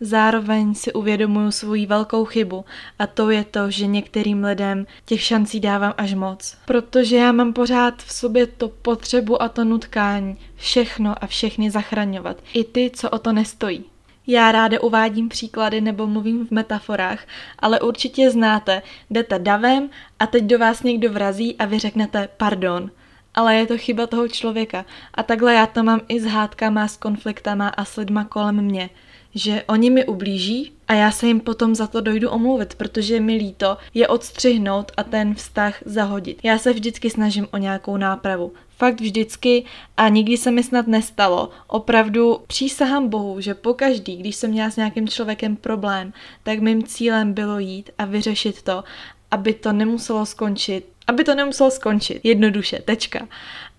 Zároveň 0.00 0.74
si 0.74 0.92
uvědomuju 0.92 1.50
svoji 1.50 1.86
velkou 1.86 2.24
chybu 2.24 2.64
a 2.98 3.06
to 3.06 3.30
je 3.30 3.44
to, 3.44 3.70
že 3.70 3.86
některým 3.86 4.44
lidem 4.44 4.86
těch 5.04 5.22
šancí 5.22 5.60
dávám 5.60 5.94
až 5.96 6.14
moc. 6.14 6.56
Protože 6.64 7.16
já 7.16 7.32
mám 7.32 7.52
pořád 7.52 8.02
v 8.02 8.12
sobě 8.12 8.46
to 8.46 8.68
potřebu 8.68 9.42
a 9.42 9.48
to 9.48 9.64
nutkání 9.64 10.36
všechno 10.56 11.24
a 11.24 11.26
všechny 11.26 11.70
zachraňovat. 11.70 12.36
I 12.52 12.64
ty, 12.64 12.90
co 12.94 13.10
o 13.10 13.18
to 13.18 13.32
nestojí. 13.32 13.93
Já 14.26 14.52
ráda 14.52 14.80
uvádím 14.80 15.28
příklady 15.28 15.80
nebo 15.80 16.06
mluvím 16.06 16.46
v 16.46 16.50
metaforách, 16.50 17.26
ale 17.58 17.80
určitě 17.80 18.30
znáte, 18.30 18.82
jdete 19.10 19.38
davem 19.38 19.90
a 20.18 20.26
teď 20.26 20.44
do 20.44 20.58
vás 20.58 20.82
někdo 20.82 21.12
vrazí 21.12 21.56
a 21.56 21.64
vy 21.64 21.78
řeknete 21.78 22.28
pardon. 22.36 22.90
Ale 23.34 23.54
je 23.54 23.66
to 23.66 23.78
chyba 23.78 24.06
toho 24.06 24.28
člověka. 24.28 24.84
A 25.14 25.22
takhle 25.22 25.54
já 25.54 25.66
to 25.66 25.82
mám 25.82 26.00
i 26.08 26.20
s 26.20 26.24
hádkama, 26.24 26.88
s 26.88 26.96
konfliktama 26.96 27.68
a 27.68 27.84
s 27.84 27.96
lidma 27.96 28.24
kolem 28.24 28.56
mě. 28.56 28.90
Že 29.34 29.62
oni 29.66 29.90
mi 29.90 30.06
ublíží 30.06 30.72
a 30.88 30.94
já 30.94 31.10
se 31.10 31.26
jim 31.26 31.40
potom 31.40 31.74
za 31.74 31.86
to 31.86 32.00
dojdu 32.00 32.30
omluvit, 32.30 32.74
protože 32.74 33.20
mi 33.20 33.34
líto 33.34 33.76
je 33.94 34.08
odstřihnout 34.08 34.92
a 34.96 35.02
ten 35.02 35.34
vztah 35.34 35.74
zahodit. 35.84 36.40
Já 36.42 36.58
se 36.58 36.72
vždycky 36.72 37.10
snažím 37.10 37.46
o 37.50 37.56
nějakou 37.56 37.96
nápravu. 37.96 38.52
Fakt 38.76 39.00
vždycky 39.00 39.64
a 39.96 40.08
nikdy 40.08 40.36
se 40.36 40.50
mi 40.50 40.62
snad 40.62 40.86
nestalo. 40.86 41.50
Opravdu 41.66 42.40
přísahám 42.46 43.08
Bohu, 43.08 43.40
že 43.40 43.54
pokaždý, 43.54 44.16
když 44.16 44.36
jsem 44.36 44.50
měla 44.50 44.70
s 44.70 44.76
nějakým 44.76 45.08
člověkem 45.08 45.56
problém, 45.56 46.12
tak 46.42 46.58
mým 46.58 46.82
cílem 46.82 47.32
bylo 47.32 47.58
jít 47.58 47.90
a 47.98 48.04
vyřešit 48.04 48.62
to, 48.62 48.84
aby 49.30 49.54
to 49.54 49.72
nemuselo 49.72 50.26
skončit. 50.26 50.86
Aby 51.06 51.24
to 51.24 51.34
nemuselo 51.34 51.70
skončit. 51.70 52.20
Jednoduše, 52.24 52.78
tečka. 52.78 53.28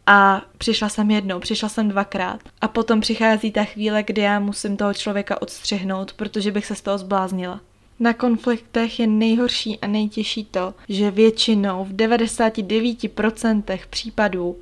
A 0.07 0.41
přišla 0.57 0.89
jsem 0.89 1.11
jednou, 1.11 1.39
přišla 1.39 1.69
jsem 1.69 1.89
dvakrát. 1.89 2.39
A 2.61 2.67
potom 2.67 3.01
přichází 3.01 3.51
ta 3.51 3.63
chvíle, 3.63 4.03
kdy 4.03 4.21
já 4.21 4.39
musím 4.39 4.77
toho 4.77 4.93
člověka 4.93 5.41
odstřihnout, 5.41 6.13
protože 6.13 6.51
bych 6.51 6.65
se 6.65 6.75
z 6.75 6.81
toho 6.81 6.97
zbláznila. 6.97 7.61
Na 7.99 8.13
konfliktech 8.13 8.99
je 8.99 9.07
nejhorší 9.07 9.79
a 9.79 9.87
nejtěžší 9.87 10.45
to, 10.45 10.73
že 10.89 11.11
většinou 11.11 11.85
v 11.85 11.93
99% 11.93 13.79
případů 13.89 14.55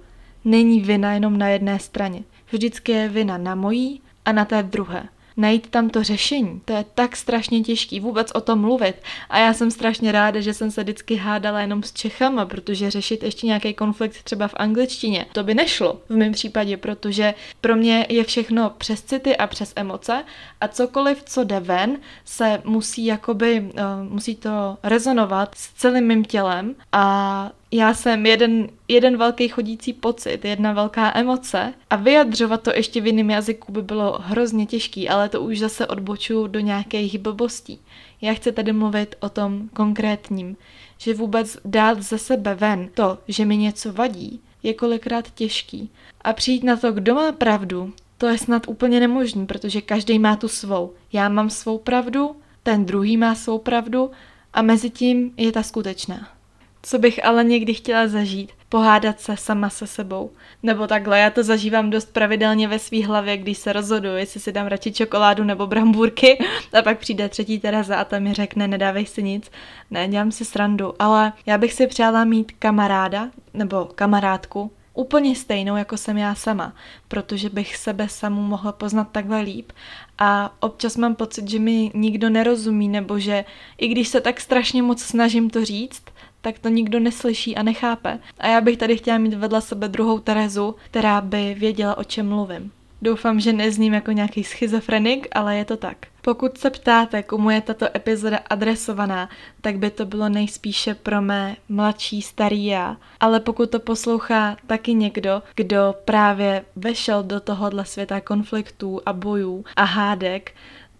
není 0.46 0.82
vina 0.82 1.14
jenom 1.14 1.38
na 1.38 1.48
jedné 1.48 1.80
straně. 1.80 2.24
Vždycky 2.52 2.92
je 2.92 3.10
vina 3.10 3.38
na 3.38 3.56
mojí 3.56 4.02
a 4.26 4.32
na 4.32 4.46
té 4.46 4.64
druhé. 4.64 5.10
najít 5.38 5.68
tam 5.70 5.90
to 5.90 6.04
řešení, 6.04 6.62
to 6.66 6.74
je 6.74 6.86
tak 6.96 7.16
strašně 7.16 7.62
těžký 7.62 8.00
vůbec 8.00 8.32
o 8.32 8.42
tom 8.42 8.60
mluvit. 8.62 8.96
A 9.30 9.40
já 9.40 9.54
jsem 9.54 9.72
strašně 9.72 10.12
ráda, 10.12 10.42
že 10.42 10.54
jsem 10.54 10.72
se 10.72 10.84
vždycky 10.84 11.16
hádala 11.16 11.62
jenom 11.62 11.84
s 11.84 11.94
Čechama, 11.94 12.46
protože 12.46 12.92
řešit 12.92 13.24
ještě 13.24 13.48
nějaký 13.48 13.74
konflikt 13.74 14.24
třeba 14.24 14.48
v 14.48 14.54
angličtině, 14.58 15.26
to 15.32 15.44
by 15.44 15.54
nešlo 15.54 16.02
v 16.10 16.16
mém 16.16 16.32
případě, 16.32 16.78
protože 16.78 17.34
pro 17.62 17.76
mě 17.76 18.06
je 18.10 18.24
všechno 18.24 18.70
přes 18.70 19.02
city 19.02 19.38
a 19.38 19.48
přes 19.48 19.74
emoce 19.76 20.24
a 20.62 20.68
cokoliv, 20.68 21.24
co 21.26 21.44
jde 21.44 21.60
ven, 21.60 21.98
se 22.26 22.62
musí 22.66 23.06
jakoby, 23.06 23.62
uh, 23.62 24.14
musí 24.14 24.36
to 24.36 24.78
rezonovat 24.84 25.56
s 25.56 25.74
celým 25.74 26.08
mým 26.08 26.26
tělem 26.26 26.76
a 26.92 27.52
já 27.76 27.94
jsem 27.94 28.26
jeden, 28.26 28.70
jeden 28.88 29.18
velký 29.18 29.48
chodící 29.48 29.94
pocit, 29.94 30.46
jedna 30.46 30.74
velká 30.74 31.12
emoce 31.16 31.74
a 31.90 31.96
vyjadřovat 31.96 32.64
to 32.64 32.72
ještě 32.76 33.02
v 33.02 33.08
jiném 33.08 33.30
jazyku 33.30 33.72
by 33.72 33.82
bylo 33.82 34.18
hrozně 34.22 34.66
těžký, 34.66 35.10
ale 35.10 35.30
to 35.30 35.42
už 35.42 35.60
zase 35.60 35.88
odboču 35.88 36.48
do 36.48 36.60
nějakých 36.60 37.18
blbostí. 37.18 37.80
Já 38.22 38.34
chci 38.34 38.52
tady 38.52 38.74
mluvit 38.74 39.16
o 39.20 39.30
tom 39.30 39.70
konkrétním, 39.74 40.58
že 40.98 41.14
vůbec 41.14 41.58
dát 41.66 42.04
ze 42.04 42.18
sebe 42.18 42.56
ven 42.56 42.90
to, 42.94 43.18
že 43.28 43.46
mi 43.46 43.58
něco 43.58 43.94
vadí, 43.94 44.42
je 44.64 44.74
kolikrát 44.74 45.32
těžký. 45.32 45.90
A 46.22 46.34
přijít 46.34 46.64
na 46.64 46.78
to, 46.78 46.92
kdo 46.92 47.16
má 47.16 47.32
pravdu, 47.32 47.94
to 48.18 48.28
je 48.28 48.38
snad 48.38 48.68
úplně 48.68 49.00
nemožný, 49.00 49.46
protože 49.46 49.82
každý 49.82 50.20
má 50.20 50.36
tu 50.36 50.48
svou. 50.48 50.94
Já 51.14 51.30
mám 51.30 51.50
svou 51.50 51.78
pravdu, 51.78 52.36
ten 52.64 52.86
druhý 52.86 53.18
má 53.18 53.36
svou 53.36 53.58
pravdu 53.58 54.12
a 54.54 54.62
mezi 54.62 54.90
tím 54.90 55.34
je 55.38 55.52
ta 55.52 55.64
skutečná. 55.64 56.43
Co 56.86 57.00
bych 57.00 57.26
ale 57.26 57.44
někdy 57.44 57.74
chtěla 57.74 58.08
zažít? 58.08 58.52
Pohádat 58.70 59.20
se 59.20 59.38
sama 59.38 59.70
se 59.70 59.88
sebou. 59.88 60.32
Nebo 60.64 60.88
takhle, 60.88 61.20
já 61.20 61.30
to 61.30 61.44
zažívám 61.44 61.90
dost 61.90 62.14
pravidelně 62.14 62.68
ve 62.68 62.80
své 62.80 63.06
hlavě, 63.06 63.38
když 63.38 63.58
se 63.58 63.74
rozhoduji, 63.74 64.16
jestli 64.16 64.40
si 64.40 64.52
dám 64.52 64.68
radši 64.68 64.92
čokoládu 64.92 65.44
nebo 65.44 65.68
brambůrky 65.68 66.38
a 66.80 66.82
pak 66.82 67.00
přijde 67.00 67.30
třetí 67.30 67.60
Tereza 67.60 67.96
a 67.96 68.04
ta 68.04 68.20
mi 68.20 68.34
řekne, 68.34 68.68
nedávej 68.68 69.06
si 69.06 69.24
nic. 69.24 69.52
Ne, 69.92 70.08
dělám 70.08 70.32
si 70.32 70.46
srandu, 70.46 70.94
ale 71.00 71.34
já 71.46 71.58
bych 71.58 71.74
si 71.74 71.88
přála 71.88 72.24
mít 72.26 72.52
kamaráda 72.60 73.30
nebo 73.54 73.86
kamarádku, 73.96 74.72
úplně 74.94 75.36
stejnou, 75.36 75.76
jako 75.76 75.98
jsem 75.98 76.18
já 76.18 76.36
sama, 76.36 76.74
protože 77.08 77.50
bych 77.50 77.78
sebe 77.78 78.10
samu 78.10 78.42
mohla 78.42 78.72
poznat 78.72 79.08
takhle 79.12 79.42
líp 79.42 79.72
a 80.18 80.56
občas 80.60 80.98
mám 80.98 81.16
pocit, 81.16 81.50
že 81.50 81.60
mi 81.60 81.92
nikdo 81.94 82.30
nerozumí, 82.30 82.88
nebo 82.88 83.20
že 83.20 83.46
i 83.78 83.88
když 83.88 84.08
se 84.08 84.22
tak 84.22 84.42
strašně 84.42 84.84
moc 84.84 85.02
snažím 85.02 85.50
to 85.50 85.66
říct, 85.66 86.04
tak 86.44 86.60
to 86.60 86.70
nikdo 86.70 87.00
neslyší 87.00 87.56
a 87.56 87.64
nechápe. 87.64 88.20
A 88.38 88.48
já 88.48 88.62
bych 88.62 88.78
tady 88.78 88.98
chtěla 88.98 89.18
mít 89.18 89.34
vedle 89.34 89.62
sebe 89.62 89.88
druhou 89.88 90.20
Terezu, 90.20 90.76
která 90.86 91.22
by 91.22 91.56
věděla, 91.60 91.98
o 91.98 92.04
čem 92.04 92.30
mluvím. 92.30 92.72
Doufám, 93.02 93.40
že 93.40 93.54
nezním 93.54 93.94
jako 93.94 94.12
nějaký 94.12 94.44
schizofrenik, 94.44 95.28
ale 95.32 95.58
je 95.58 95.66
to 95.66 95.78
tak. 95.78 95.98
Pokud 96.22 96.58
se 96.58 96.70
ptáte, 96.70 97.24
komu 97.24 97.50
je 97.50 97.62
tato 97.62 97.88
epizoda 97.96 98.40
adresovaná, 98.50 99.30
tak 99.62 99.78
by 99.78 99.90
to 99.90 100.06
bylo 100.06 100.30
nejspíše 100.30 100.96
pro 100.96 101.22
mé 101.22 101.56
mladší 101.70 102.22
starý 102.22 102.66
já. 102.66 102.98
Ale 103.20 103.40
pokud 103.40 103.70
to 103.70 103.80
poslouchá 103.80 104.58
taky 104.68 104.94
někdo, 104.94 105.44
kdo 105.56 105.96
právě 106.06 106.66
vešel 106.76 107.24
do 107.24 107.40
tohohle 107.40 107.86
světa 107.86 108.22
konfliktů 108.22 109.02
a 109.06 109.14
bojů 109.14 109.66
a 109.76 109.84
hádek, 109.84 110.52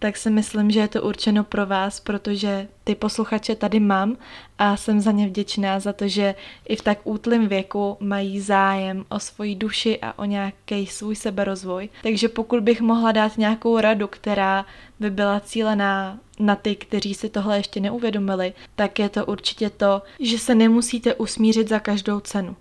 tak 0.04 0.16
si 0.16 0.30
myslím, 0.30 0.70
že 0.70 0.80
je 0.80 0.88
to 0.88 1.02
určeno 1.02 1.44
pro 1.44 1.66
vás, 1.66 2.00
protože 2.00 2.68
ty 2.84 2.94
posluchače 2.94 3.54
tady 3.54 3.80
mám 3.80 4.16
a 4.58 4.76
jsem 4.76 5.00
za 5.00 5.12
ně 5.12 5.26
vděčná 5.26 5.80
za 5.80 5.92
to, 5.92 6.08
že 6.08 6.34
i 6.68 6.76
v 6.76 6.82
tak 6.82 6.98
útlém 7.04 7.48
věku 7.48 7.96
mají 8.00 8.40
zájem 8.40 9.04
o 9.08 9.18
svoji 9.18 9.54
duši 9.54 9.98
a 10.02 10.18
o 10.18 10.24
nějaký 10.24 10.86
svůj 10.86 11.16
seberozvoj. 11.16 11.88
Takže 12.02 12.28
pokud 12.28 12.60
bych 12.60 12.80
mohla 12.80 13.12
dát 13.12 13.38
nějakou 13.38 13.80
radu, 13.80 14.06
která 14.08 14.66
by 15.00 15.10
byla 15.10 15.40
cílená 15.40 16.18
na 16.38 16.56
ty, 16.56 16.76
kteří 16.76 17.14
si 17.14 17.28
tohle 17.28 17.56
ještě 17.56 17.80
neuvědomili, 17.80 18.52
tak 18.74 18.98
je 18.98 19.08
to 19.08 19.26
určitě 19.26 19.70
to, 19.70 20.02
že 20.20 20.38
se 20.38 20.54
nemusíte 20.54 21.14
usmířit 21.14 21.68
za 21.68 21.80
každou 21.80 22.20
cenu. 22.20 22.56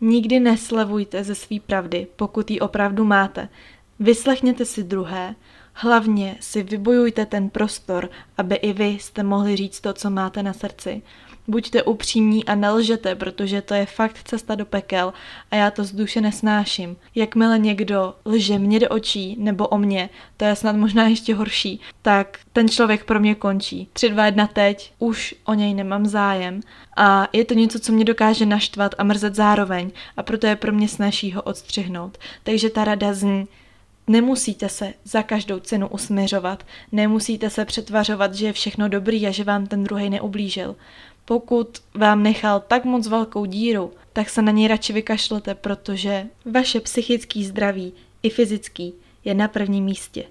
Nikdy 0.00 0.40
neslevujte 0.40 1.24
ze 1.24 1.34
své 1.34 1.60
pravdy, 1.60 2.06
pokud 2.16 2.50
ji 2.50 2.60
opravdu 2.60 3.04
máte. 3.04 3.48
Vyslechněte 4.00 4.64
si 4.64 4.82
druhé, 4.82 5.34
Hlavně 5.82 6.36
si 6.40 6.62
vybojujte 6.62 7.26
ten 7.26 7.50
prostor, 7.50 8.10
aby 8.38 8.54
i 8.54 8.72
vy 8.72 8.86
jste 8.86 9.22
mohli 9.22 9.56
říct 9.56 9.80
to, 9.80 9.92
co 9.92 10.10
máte 10.10 10.42
na 10.42 10.52
srdci. 10.52 11.02
Buďte 11.48 11.82
upřímní 11.82 12.44
a 12.44 12.54
nelžete, 12.54 13.14
protože 13.14 13.62
to 13.62 13.74
je 13.74 13.86
fakt 13.86 14.20
cesta 14.24 14.54
do 14.54 14.66
pekel 14.66 15.12
a 15.50 15.56
já 15.56 15.70
to 15.70 15.84
z 15.84 15.92
duše 15.92 16.20
nesnáším. 16.20 16.96
Jakmile 17.14 17.58
někdo 17.58 18.14
lže 18.24 18.58
mě 18.58 18.80
do 18.80 18.88
očí 18.88 19.36
nebo 19.38 19.68
o 19.68 19.78
mě, 19.78 20.10
to 20.36 20.44
je 20.44 20.56
snad 20.56 20.76
možná 20.76 21.08
ještě 21.08 21.34
horší, 21.34 21.80
tak 22.02 22.38
ten 22.52 22.68
člověk 22.68 23.04
pro 23.04 23.20
mě 23.20 23.34
končí. 23.34 23.88
3, 23.92 24.08
2, 24.08 24.26
1 24.26 24.46
teď, 24.46 24.92
už 24.98 25.34
o 25.44 25.54
něj 25.54 25.74
nemám 25.74 26.06
zájem 26.06 26.60
a 26.96 27.28
je 27.32 27.44
to 27.44 27.54
něco, 27.54 27.80
co 27.80 27.92
mě 27.92 28.04
dokáže 28.04 28.46
naštvat 28.46 28.94
a 28.98 29.04
mrzet 29.04 29.34
zároveň 29.34 29.90
a 30.16 30.22
proto 30.22 30.46
je 30.46 30.56
pro 30.56 30.72
mě 30.72 30.88
snaží 30.88 31.32
ho 31.32 31.42
odstřihnout. 31.42 32.18
Takže 32.42 32.70
ta 32.70 32.84
rada 32.84 33.12
zní, 33.14 33.48
Nemusíte 34.10 34.68
se 34.68 34.94
za 35.04 35.22
každou 35.22 35.60
cenu 35.60 35.88
usměřovat, 35.88 36.66
nemusíte 36.92 37.50
se 37.50 37.64
přetvařovat, 37.64 38.34
že 38.34 38.46
je 38.46 38.52
všechno 38.52 38.88
dobrý 38.88 39.26
a 39.26 39.30
že 39.30 39.44
vám 39.44 39.66
ten 39.66 39.84
druhý 39.84 40.10
neublížil. 40.10 40.76
Pokud 41.24 41.78
vám 41.94 42.22
nechal 42.22 42.60
tak 42.60 42.84
moc 42.84 43.08
velkou 43.08 43.44
díru, 43.44 43.92
tak 44.12 44.30
se 44.30 44.42
na 44.42 44.52
něj 44.52 44.68
radši 44.68 44.92
vykašlete, 44.92 45.54
protože 45.54 46.26
vaše 46.44 46.80
psychický 46.80 47.44
zdraví 47.44 47.92
i 48.22 48.30
fyzický 48.30 48.94
je 49.24 49.34
na 49.34 49.48
prvním 49.48 49.84
místě. 49.84 50.24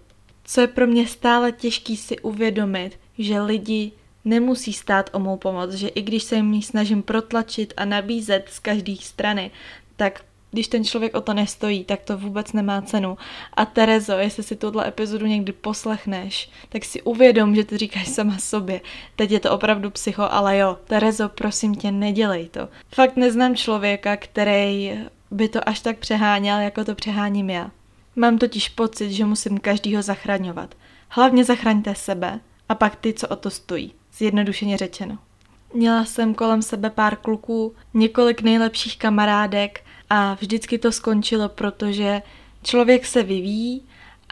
Co 0.43 0.61
je 0.61 0.67
pro 0.67 0.87
mě 0.87 1.07
stále 1.07 1.51
těžký 1.51 1.97
si 1.97 2.19
uvědomit, 2.19 2.99
že 3.17 3.41
lidi 3.41 3.91
nemusí 4.25 4.73
stát 4.73 5.09
o 5.13 5.19
mou 5.19 5.37
pomoc, 5.37 5.71
že 5.71 5.87
i 5.87 6.01
když 6.01 6.23
se 6.23 6.35
jim 6.35 6.61
snažím 6.61 7.03
protlačit 7.03 7.73
a 7.77 7.85
nabízet 7.85 8.45
z 8.49 8.59
každé 8.59 8.95
strany, 8.95 9.51
tak 9.95 10.23
když 10.51 10.67
ten 10.67 10.83
člověk 10.83 11.15
o 11.15 11.21
to 11.21 11.33
nestojí, 11.33 11.83
tak 11.83 12.01
to 12.01 12.17
vůbec 12.17 12.53
nemá 12.53 12.81
cenu. 12.81 13.17
A 13.53 13.65
Terezo, 13.65 14.13
jestli 14.13 14.43
si 14.43 14.55
tuhle 14.55 14.87
epizodu 14.87 15.25
někdy 15.25 15.51
poslechneš, 15.51 16.49
tak 16.69 16.85
si 16.85 17.01
uvědom, 17.01 17.55
že 17.55 17.63
ty 17.63 17.77
říkáš 17.77 18.07
sama 18.07 18.37
sobě. 18.37 18.81
Teď 19.15 19.31
je 19.31 19.39
to 19.39 19.51
opravdu 19.51 19.89
psycho, 19.89 20.23
ale 20.31 20.57
jo, 20.57 20.77
Terezo, 20.85 21.29
prosím 21.29 21.75
tě, 21.75 21.91
nedělej 21.91 22.49
to. 22.49 22.69
Fakt 22.95 23.15
neznám 23.15 23.55
člověka, 23.55 24.17
který 24.17 24.99
by 25.31 25.49
to 25.49 25.69
až 25.69 25.79
tak 25.79 25.97
přeháněl, 25.97 26.59
jako 26.59 26.83
to 26.83 26.95
přeháním 26.95 27.49
já. 27.49 27.71
Mám 28.15 28.37
totiž 28.37 28.69
pocit, 28.69 29.11
že 29.11 29.25
musím 29.25 29.57
každýho 29.57 30.01
zachraňovat. 30.01 30.75
Hlavně 31.09 31.45
zachraňte 31.45 31.95
sebe 31.95 32.39
a 32.69 32.75
pak 32.75 32.95
ty, 32.95 33.13
co 33.13 33.27
o 33.27 33.35
to 33.35 33.49
stojí. 33.49 33.93
Zjednodušeně 34.13 34.77
řečeno. 34.77 35.17
Měla 35.73 36.05
jsem 36.05 36.33
kolem 36.33 36.61
sebe 36.61 36.89
pár 36.89 37.15
kluků, 37.15 37.75
několik 37.93 38.41
nejlepších 38.41 38.97
kamarádek 38.97 39.81
a 40.09 40.33
vždycky 40.33 40.77
to 40.77 40.91
skončilo, 40.91 41.49
protože 41.49 42.21
člověk 42.63 43.05
se 43.05 43.23
vyvíjí 43.23 43.81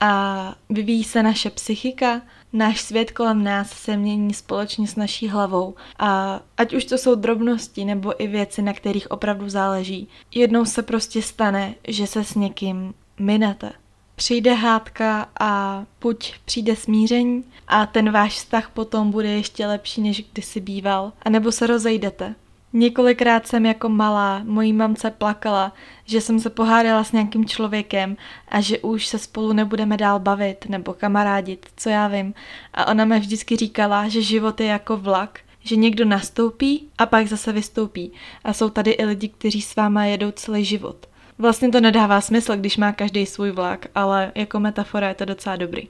a 0.01 0.55
vyvíjí 0.69 1.03
se 1.03 1.23
naše 1.23 1.49
psychika, 1.49 2.21
náš 2.53 2.81
svět 2.81 3.11
kolem 3.11 3.43
nás 3.43 3.69
se 3.69 3.97
mění 3.97 4.33
společně 4.33 4.87
s 4.87 4.95
naší 4.95 5.27
hlavou 5.27 5.75
a 5.99 6.39
ať 6.57 6.73
už 6.73 6.85
to 6.85 6.97
jsou 6.97 7.15
drobnosti 7.15 7.85
nebo 7.85 8.23
i 8.23 8.27
věci, 8.27 8.61
na 8.61 8.73
kterých 8.73 9.11
opravdu 9.11 9.49
záleží, 9.49 10.07
jednou 10.33 10.65
se 10.65 10.83
prostě 10.83 11.21
stane, 11.21 11.75
že 11.87 12.07
se 12.07 12.23
s 12.23 12.35
někým 12.35 12.93
minete. 13.19 13.71
Přijde 14.15 14.53
hádka 14.53 15.29
a 15.39 15.83
buď 16.01 16.33
přijde 16.45 16.75
smíření 16.75 17.43
a 17.67 17.85
ten 17.85 18.11
váš 18.11 18.33
vztah 18.33 18.69
potom 18.69 19.11
bude 19.11 19.29
ještě 19.29 19.67
lepší, 19.67 20.01
než 20.01 20.23
kdysi 20.33 20.59
býval, 20.59 21.13
anebo 21.21 21.51
se 21.51 21.67
rozejdete. 21.67 22.35
Několikrát 22.73 23.47
jsem 23.47 23.65
jako 23.65 23.89
malá 23.89 24.41
mojí 24.43 24.73
mamce 24.73 25.11
plakala, 25.11 25.73
že 26.05 26.21
jsem 26.21 26.39
se 26.39 26.49
pohádala 26.49 27.03
s 27.03 27.11
nějakým 27.11 27.45
člověkem 27.45 28.17
a 28.47 28.61
že 28.61 28.79
už 28.79 29.07
se 29.07 29.19
spolu 29.19 29.53
nebudeme 29.53 29.97
dál 29.97 30.19
bavit 30.19 30.65
nebo 30.69 30.93
kamarádit, 30.93 31.65
co 31.77 31.89
já 31.89 32.07
vím. 32.07 32.33
A 32.73 32.87
ona 32.87 33.05
mi 33.05 33.19
vždycky 33.19 33.55
říkala, 33.55 34.07
že 34.07 34.21
život 34.21 34.61
je 34.61 34.67
jako 34.67 34.97
vlak, 34.97 35.39
že 35.63 35.75
někdo 35.75 36.05
nastoupí 36.05 36.89
a 36.97 37.05
pak 37.05 37.27
zase 37.27 37.51
vystoupí. 37.51 38.11
A 38.43 38.53
jsou 38.53 38.69
tady 38.69 38.91
i 38.91 39.05
lidi, 39.05 39.27
kteří 39.29 39.61
s 39.61 39.75
váma 39.75 40.05
jedou 40.05 40.31
celý 40.31 40.65
život. 40.65 41.05
Vlastně 41.37 41.69
to 41.69 41.81
nedává 41.81 42.21
smysl, 42.21 42.55
když 42.55 42.77
má 42.77 42.91
každý 42.91 43.25
svůj 43.25 43.51
vlak, 43.51 43.85
ale 43.95 44.31
jako 44.35 44.59
metafora 44.59 45.09
je 45.09 45.15
to 45.15 45.25
docela 45.25 45.55
dobrý. 45.55 45.87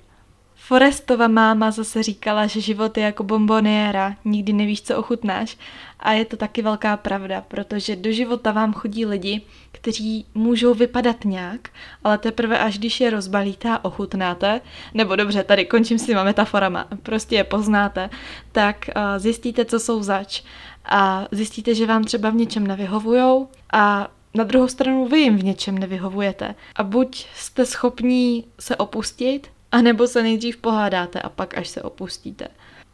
Forestova 0.67 1.27
máma 1.27 1.71
zase 1.71 2.03
říkala, 2.03 2.47
že 2.47 2.61
život 2.61 2.97
je 2.97 3.03
jako 3.03 3.23
bomboniéra, 3.23 4.15
nikdy 4.25 4.53
nevíš, 4.53 4.81
co 4.81 4.97
ochutnáš. 4.97 5.57
A 5.99 6.11
je 6.11 6.25
to 6.25 6.37
taky 6.37 6.61
velká 6.61 6.97
pravda, 6.97 7.41
protože 7.47 7.95
do 7.95 8.11
života 8.11 8.51
vám 8.51 8.73
chodí 8.73 9.05
lidi, 9.05 9.41
kteří 9.71 10.25
můžou 10.33 10.73
vypadat 10.73 11.25
nějak, 11.25 11.69
ale 12.03 12.17
teprve 12.17 12.59
až 12.59 12.77
když 12.77 12.99
je 12.99 13.09
rozbalíte 13.09 13.69
a 13.69 13.85
ochutnáte, 13.85 14.61
nebo 14.93 15.15
dobře, 15.15 15.43
tady 15.43 15.65
končím 15.65 15.99
s 15.99 16.05
těma 16.05 16.23
metaforama, 16.23 16.87
prostě 17.03 17.35
je 17.35 17.43
poznáte, 17.43 18.09
tak 18.51 18.89
uh, 18.95 19.01
zjistíte, 19.17 19.65
co 19.65 19.79
jsou 19.79 20.03
zač 20.03 20.41
a 20.85 21.27
zjistíte, 21.31 21.75
že 21.75 21.85
vám 21.85 22.03
třeba 22.03 22.29
v 22.29 22.35
něčem 22.35 22.67
nevyhovujou 22.67 23.47
a 23.73 24.07
na 24.33 24.43
druhou 24.43 24.67
stranu 24.67 25.07
vy 25.07 25.19
jim 25.19 25.37
v 25.37 25.43
něčem 25.43 25.77
nevyhovujete. 25.77 26.55
A 26.75 26.83
buď 26.83 27.25
jste 27.35 27.65
schopní 27.65 28.45
se 28.59 28.75
opustit 28.75 29.47
A 29.71 29.81
nebo 29.81 30.07
se 30.07 30.23
nejdřív 30.23 30.57
pohádáte 30.57 31.21
a 31.21 31.29
pak 31.29 31.57
až 31.57 31.67
se 31.67 31.81
opustíte. 31.81 32.47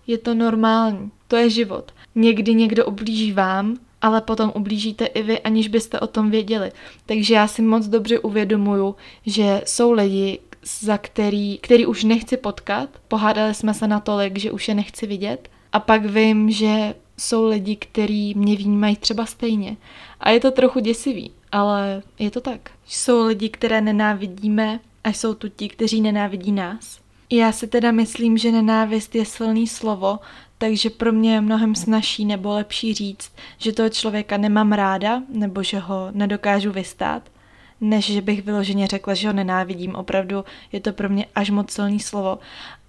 Je 0.07 0.17
to 0.17 0.33
normální, 0.33 1.11
to 1.27 1.35
je 1.35 1.49
život. 1.49 1.91
Někdy 2.15 2.53
někdo 2.53 2.85
ublíží 2.85 3.31
vám, 3.31 3.77
ale 4.01 4.21
potom 4.21 4.51
ublížíte 4.55 5.05
i 5.05 5.23
vy, 5.23 5.39
aniž 5.39 5.67
byste 5.67 5.99
o 5.99 6.07
tom 6.07 6.31
věděli. 6.31 6.71
Takže 7.05 7.33
já 7.33 7.47
si 7.47 7.61
moc 7.61 7.87
dobře 7.87 8.19
uvědomuju, 8.19 8.95
že 9.25 9.61
jsou 9.65 9.91
lidi, 9.91 10.39
za 10.65 10.97
který, 10.97 11.57
který 11.57 11.85
už 11.85 12.03
nechci 12.03 12.37
potkat, 12.37 12.89
pohádali 13.07 13.53
jsme 13.53 13.73
se 13.73 13.87
natolik, 13.87 14.37
že 14.37 14.51
už 14.51 14.67
je 14.67 14.75
nechci 14.75 15.07
vidět 15.07 15.49
a 15.73 15.79
pak 15.79 16.05
vím, 16.05 16.51
že 16.51 16.95
jsou 17.17 17.45
lidi, 17.45 17.75
kteří 17.75 18.33
mě 18.37 18.55
vnímají 18.55 18.95
třeba 18.95 19.25
stejně. 19.25 19.77
A 20.19 20.29
je 20.29 20.39
to 20.39 20.51
trochu 20.51 20.79
děsivý, 20.79 21.31
ale 21.51 22.03
je 22.19 22.31
to 22.31 22.41
tak. 22.41 22.71
Jsou 22.85 23.25
lidi, 23.25 23.49
které 23.49 23.81
nenávidíme 23.81 24.79
a 25.03 25.09
jsou 25.09 25.33
tu 25.33 25.49
ti, 25.49 25.69
kteří 25.69 26.01
nenávidí 26.01 26.51
nás. 26.51 26.99
Já 27.29 27.51
si 27.51 27.67
teda 27.67 27.91
myslím, 27.91 28.37
že 28.37 28.51
nenávist 28.51 29.15
je 29.15 29.25
silný 29.25 29.67
slovo, 29.67 30.19
takže 30.57 30.89
pro 30.89 31.11
mě 31.11 31.33
je 31.33 31.41
mnohem 31.41 31.75
snažší 31.75 32.25
nebo 32.25 32.53
lepší 32.53 32.93
říct, 32.93 33.31
že 33.57 33.71
toho 33.71 33.89
člověka 33.89 34.37
nemám 34.37 34.71
ráda 34.71 35.21
nebo 35.29 35.63
že 35.63 35.79
ho 35.79 36.07
nedokážu 36.11 36.71
vystát, 36.71 37.23
než 37.81 38.05
že 38.05 38.21
bych 38.21 38.43
vyloženě 38.43 38.87
řekla, 38.87 39.13
že 39.13 39.27
ho 39.27 39.33
nenávidím. 39.33 39.95
Opravdu 39.95 40.45
je 40.71 40.79
to 40.79 40.93
pro 40.93 41.09
mě 41.09 41.25
až 41.35 41.49
moc 41.49 41.71
silný 41.71 41.99
slovo. 41.99 42.39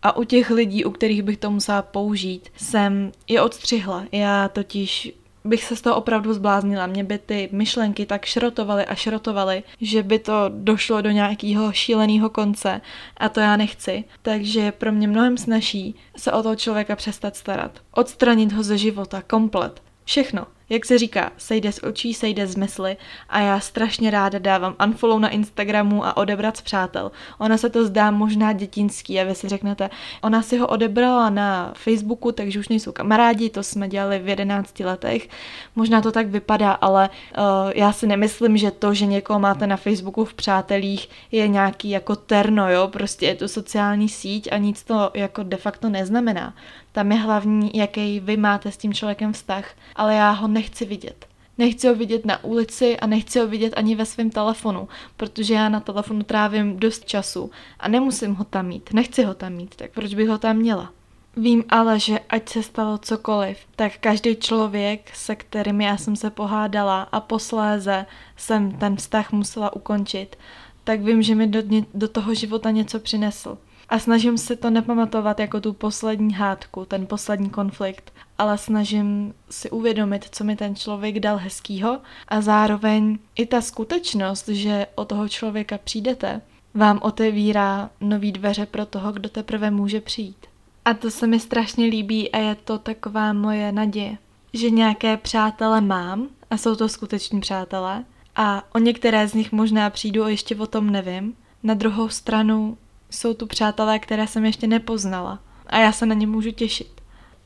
A 0.03 0.17
u 0.17 0.25
těch 0.25 0.51
lidí, 0.51 0.85
u 0.85 0.91
kterých 0.91 1.23
bych 1.23 1.37
to 1.37 1.51
musela 1.51 1.83
použít, 1.83 2.49
jsem 2.57 3.13
je 3.29 3.43
odstřihla. 3.43 4.05
Já 4.13 4.49
totiž 4.49 5.13
bych 5.45 5.65
se 5.65 5.77
z 5.77 5.81
toho 5.81 5.97
opravdu 5.97 6.35
zbláznila. 6.35 6.87
Mě 6.87 7.05
by 7.05 7.19
ty 7.19 7.49
myšlenky 7.53 8.07
tak 8.07 8.25
šrotovaly 8.25 8.85
a 8.85 8.95
šrotovaly, 8.95 9.63
že 9.81 10.03
by 10.03 10.19
to 10.19 10.33
došlo 10.49 11.01
do 11.01 11.11
nějakého 11.11 11.73
šíleného 11.73 12.31
konce 12.31 12.81
a 13.17 13.29
to 13.29 13.41
já 13.41 13.57
nechci. 13.57 14.05
Takže 14.23 14.61
je 14.61 14.73
pro 14.73 14.93
mě 14.93 15.09
mnohem 15.09 15.39
snaží 15.39 15.95
se 16.17 16.33
o 16.33 16.43
toho 16.43 16.57
člověka 16.57 16.97
přestat 16.97 17.37
starat. 17.37 17.79
Odstranit 17.91 18.53
ho 18.53 18.63
ze 18.63 18.79
života 18.79 19.23
komplet. 19.23 19.83
Všechno. 20.05 20.47
Jak 20.71 20.85
se 20.85 20.99
říká, 20.99 21.33
sejde 21.37 21.73
z 21.73 21.83
očí, 21.83 22.15
sejde 22.15 22.47
z 22.47 22.57
mysli 22.57 22.97
a 23.29 23.41
já 23.41 23.61
strašně 23.61 24.11
ráda 24.11 24.39
dávám 24.39 24.75
unfollow 24.85 25.21
na 25.21 25.29
Instagramu 25.29 26.07
a 26.07 26.17
odebrat 26.17 26.57
z 26.57 26.61
přátel. 26.61 27.11
Ona 27.39 27.59
se 27.59 27.71
to 27.71 27.87
zdá 27.87 28.11
možná 28.11 28.53
dětinský 28.53 29.21
a 29.21 29.25
vy 29.25 29.35
si 29.35 29.49
řeknete, 29.49 29.91
ona 30.23 30.43
si 30.43 30.59
ho 30.59 30.67
odebrala 30.67 31.31
na 31.31 31.73
Facebooku, 31.77 32.33
takže 32.33 32.59
už 32.59 32.69
nejsou 32.69 32.93
kamarádi, 32.93 33.51
to 33.51 33.63
jsme 33.63 33.89
dělali 33.89 34.19
v 34.19 34.29
11 34.29 34.81
letech. 34.81 35.29
Možná 35.77 36.01
to 36.01 36.13
tak 36.13 36.27
vypadá, 36.27 36.73
ale 36.73 37.09
uh, 37.09 37.45
já 37.75 37.93
si 37.93 38.07
nemyslím, 38.07 38.57
že 38.57 38.71
to, 38.71 38.95
že 38.95 39.07
někoho 39.07 39.39
máte 39.39 39.67
na 39.67 39.77
Facebooku 39.77 40.25
v 40.25 40.35
přátelích, 40.35 41.09
je 41.33 41.49
nějaký 41.49 41.91
jako 41.91 42.17
terno, 42.17 42.71
jo, 42.71 42.89
prostě 42.89 43.27
je 43.27 43.35
to 43.35 43.49
sociální 43.49 44.09
síť 44.09 44.49
a 44.53 44.57
nic 44.57 44.83
to 44.83 45.11
jako 45.15 45.43
de 45.43 45.57
facto 45.57 45.89
neznamená. 45.89 46.55
Tam 46.95 47.13
je 47.13 47.19
hlavní, 47.19 47.71
jaký 47.75 48.21
vy 48.21 48.37
máte 48.37 48.73
s 48.73 48.77
tím 48.77 48.95
člověkem 48.95 49.33
vztah, 49.33 49.75
ale 49.97 50.15
já 50.15 50.31
ho 50.31 50.49
nechci 50.49 50.85
vidět. 50.85 51.27
Nechci 51.59 51.89
ho 51.89 51.95
vidět 51.95 52.25
na 52.25 52.45
ulici 52.45 52.97
a 52.97 53.07
nechci 53.07 53.39
ho 53.39 53.47
vidět 53.47 53.73
ani 53.77 53.95
ve 53.95 54.07
svém 54.07 54.31
telefonu, 54.31 54.89
protože 55.17 55.55
já 55.55 55.69
na 55.69 55.81
telefonu 55.81 56.23
trávím 56.23 56.77
dost 56.77 57.05
času 57.05 57.51
a 57.81 57.89
nemusím 57.89 58.35
ho 58.35 58.45
tam 58.45 58.67
mít, 58.67 58.93
nechci 58.93 59.23
ho 59.25 59.35
tam 59.35 59.53
mít, 59.53 59.77
tak 59.77 59.91
proč 59.91 60.15
bych 60.15 60.29
ho 60.29 60.39
tam 60.39 60.57
měla? 60.57 60.93
Vím 61.37 61.65
ale, 61.69 62.01
že 62.01 62.19
ať 62.29 62.49
se 62.49 62.63
stalo 62.63 62.99
cokoliv, 62.99 63.59
tak 63.77 63.93
každý 63.99 64.37
člověk, 64.37 65.11
se 65.15 65.37
kterým 65.37 65.81
já 65.81 65.97
jsem 65.97 66.17
se 66.17 66.31
pohádala 66.31 67.03
a 67.03 67.21
posléze 67.21 68.07
jsem 68.37 68.73
ten 68.73 68.97
vztah 68.97 69.33
musela 69.33 69.77
ukončit, 69.77 70.37
tak 70.85 71.01
vím, 71.01 71.23
že 71.23 71.35
mi 71.35 71.47
do, 71.47 71.63
do 71.95 72.09
toho 72.09 72.35
života 72.35 72.71
něco 72.71 73.01
přinesl. 73.01 73.59
A 73.89 73.99
snažím 73.99 74.39
se 74.39 74.57
to 74.57 74.71
nepamatovat 74.71 75.41
jako 75.41 75.61
tu 75.61 75.73
poslední 75.73 76.35
hádku, 76.35 76.85
ten 76.85 77.07
poslední 77.07 77.51
konflikt, 77.51 78.13
ale 78.39 78.59
snažím 78.59 79.35
si 79.51 79.71
uvědomit, 79.71 80.29
co 80.31 80.45
mi 80.45 80.57
ten 80.57 80.77
člověk 80.77 81.21
dal 81.21 81.37
hezkýho 81.37 82.01
a 82.29 82.41
zároveň 82.41 83.19
i 83.35 83.47
ta 83.47 83.61
skutečnost, 83.61 84.49
že 84.49 84.87
o 84.95 85.05
toho 85.05 85.29
člověka 85.29 85.79
přijdete, 85.79 86.41
vám 86.75 86.99
otevírá 87.03 87.91
nový 88.01 88.33
dveře 88.33 88.67
pro 88.67 88.87
toho, 88.87 89.13
kdo 89.13 89.29
teprve 89.29 89.71
může 89.71 90.01
přijít. 90.01 90.47
A 90.85 90.95
to 90.95 91.11
se 91.11 91.27
mi 91.27 91.41
strašně 91.41 91.87
líbí 91.87 92.33
a 92.33 92.39
je 92.39 92.55
to 92.55 92.79
taková 92.79 93.33
moje 93.33 93.73
naděje, 93.73 94.19
že 94.53 94.71
nějaké 94.71 95.17
přátele 95.17 95.81
mám 95.81 96.29
a 96.51 96.57
jsou 96.57 96.77
to 96.77 96.89
skuteční 96.89 97.41
přátelé 97.41 98.05
a 98.37 98.63
o 98.75 98.79
některé 98.79 99.29
z 99.29 99.35
nich 99.35 99.53
možná 99.53 99.91
přijdu 99.91 100.25
a 100.25 100.29
ještě 100.29 100.57
o 100.57 100.67
tom 100.67 100.91
nevím. 100.91 101.35
Na 101.63 101.75
druhou 101.75 102.09
stranu 102.09 102.79
jsou 103.17 103.35
tu 103.35 103.47
přátelé, 103.47 103.99
které 103.99 104.27
jsem 104.27 104.45
ještě 104.45 104.67
nepoznala 104.67 105.39
a 105.67 105.79
já 105.79 105.93
se 105.93 106.07
na 106.07 106.15
ně 106.15 106.27
můžu 106.27 106.51
těšit. 106.51 107.01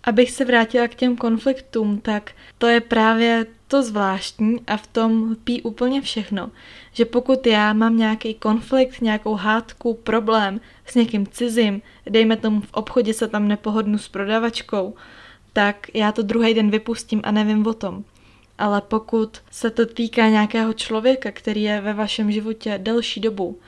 Abych 0.04 0.30
se 0.30 0.44
vrátila 0.44 0.88
k 0.88 0.94
těm 0.94 1.16
konfliktům, 1.16 2.00
tak 2.00 2.32
to 2.58 2.66
je 2.66 2.80
právě 2.80 3.46
to 3.68 3.82
zvláštní 3.82 4.60
a 4.66 4.76
v 4.76 4.86
tom 4.86 5.36
pí 5.44 5.62
úplně 5.62 6.00
všechno, 6.00 6.50
že 6.92 7.04
pokud 7.04 7.46
já 7.46 7.72
mám 7.72 7.96
nějaký 7.96 8.34
konflikt, 8.34 9.00
nějakou 9.00 9.34
hádku, 9.34 9.94
problém 9.94 10.60
s 10.86 10.94
někým 10.94 11.26
cizím, 11.26 11.82
dejme 12.06 12.36
tomu 12.36 12.60
v 12.60 12.72
obchodě 12.72 13.14
se 13.14 13.28
tam 13.28 13.48
nepohodnu 13.48 13.98
s 13.98 14.08
prodavačkou, 14.08 14.94
tak 15.52 15.86
já 15.94 16.12
to 16.12 16.22
druhý 16.22 16.54
den 16.54 16.70
vypustím 16.70 17.20
a 17.24 17.30
nevím 17.30 17.66
o 17.66 17.74
tom. 17.74 18.04
Ale 18.58 18.80
pokud 18.80 19.38
se 19.50 19.70
to 19.70 19.86
týká 19.86 20.28
nějakého 20.28 20.72
člověka, 20.72 21.30
který 21.32 21.62
je 21.62 21.80
ve 21.80 21.92
vašem 21.92 22.32
životě 22.32 22.78
delší 22.82 23.20
dobu 23.20 23.58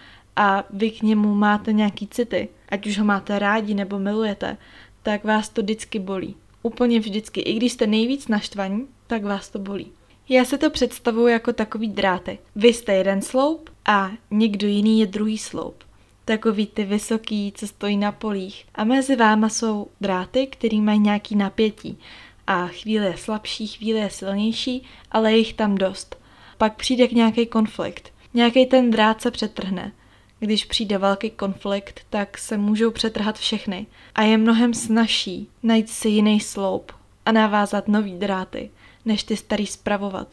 a 0.41 0.65
vy 0.71 0.91
k 0.91 1.03
němu 1.03 1.35
máte 1.35 1.73
nějaký 1.73 2.07
city, 2.07 2.49
ať 2.69 2.87
už 2.87 2.99
ho 2.99 3.05
máte 3.05 3.39
rádi 3.39 3.75
nebo 3.75 3.99
milujete, 3.99 4.57
tak 5.03 5.25
vás 5.25 5.49
to 5.49 5.63
vždycky 5.63 5.99
bolí. 5.99 6.37
Úplně 6.63 7.01
vždycky. 7.01 7.41
I 7.41 7.55
když 7.55 7.73
jste 7.73 7.87
nejvíc 7.87 8.29
naštvaní, 8.29 8.87
tak 9.07 9.25
vás 9.25 9.49
to 9.49 9.59
bolí. 9.59 9.93
Já 10.29 10.45
si 10.45 10.59
to 10.59 10.71
představuji 10.71 11.27
jako 11.27 11.53
takový 11.53 11.89
dráty. 11.89 12.39
Vy 12.57 12.69
jste 12.69 12.95
jeden 12.95 13.23
sloup 13.23 13.71
a 13.87 14.11
někdo 14.31 14.67
jiný 14.67 15.01
je 15.01 15.07
druhý 15.07 15.39
sloup. 15.39 15.85
Takový 16.25 16.67
ty 16.67 16.85
vysoký, 16.85 17.53
co 17.57 17.67
stojí 17.67 17.97
na 17.97 18.13
polích. 18.13 18.65
A 18.75 18.85
mezi 18.85 19.17
váma 19.17 19.49
jsou 19.49 19.87
dráty, 20.01 20.47
který 20.47 20.81
mají 20.81 20.99
nějaký 20.99 21.37
napětí. 21.37 21.99
A 22.47 22.67
chvíli 22.67 23.07
je 23.07 23.17
slabší, 23.17 23.67
chvíli 23.67 23.99
je 23.99 24.11
silnější, 24.11 24.83
ale 25.11 25.33
je 25.33 25.39
jich 25.39 25.55
tam 25.55 25.75
dost. 25.75 26.17
Pak 26.59 26.77
přijde 26.77 27.09
k 27.09 27.13
nějaký 27.13 27.47
konflikt. 27.47 28.13
Nějaký 28.35 28.67
ten 28.67 28.91
drát 28.91 29.23
se 29.23 29.31
přetrhne. 29.31 29.93
Když 30.41 30.65
přijde 30.65 30.99
velký 30.99 31.31
konflikt, 31.31 32.01
tak 32.11 32.39
se 32.39 32.57
můžou 32.57 32.91
přetrhat 32.91 33.39
všechny 33.39 33.87
a 34.15 34.23
je 34.23 34.39
mnohem 34.39 34.75
snažší 34.75 35.49
najít 35.63 35.91
si 35.91 36.09
jiný 36.09 36.41
sloup 36.41 36.93
a 37.27 37.33
navázat 37.33 37.89
nový 37.89 38.19
dráty, 38.19 38.71
než 39.05 39.25
ty 39.25 39.37
starý 39.37 39.67
spravovat, 39.67 40.29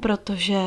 protože 0.00 0.60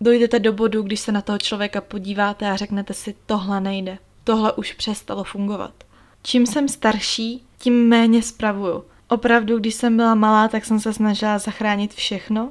dojdete 0.00 0.38
do 0.38 0.52
bodu, 0.52 0.82
když 0.82 1.00
se 1.00 1.12
na 1.12 1.20
toho 1.20 1.38
člověka 1.38 1.80
podíváte 1.80 2.50
a 2.50 2.56
řeknete 2.56 2.94
si, 2.94 3.14
tohle 3.26 3.60
nejde, 3.60 3.98
tohle 4.24 4.52
už 4.52 4.72
přestalo 4.72 5.24
fungovat. 5.24 5.74
Čím 6.22 6.46
jsem 6.46 6.68
starší, 6.68 7.42
tím 7.58 7.88
méně 7.88 8.22
spravuju. 8.22 8.84
Opravdu, 9.08 9.58
když 9.58 9.74
jsem 9.74 9.96
byla 9.96 10.14
malá, 10.14 10.48
tak 10.48 10.64
jsem 10.64 10.80
se 10.80 10.92
snažila 10.92 11.38
zachránit 11.38 11.94
všechno 11.94 12.50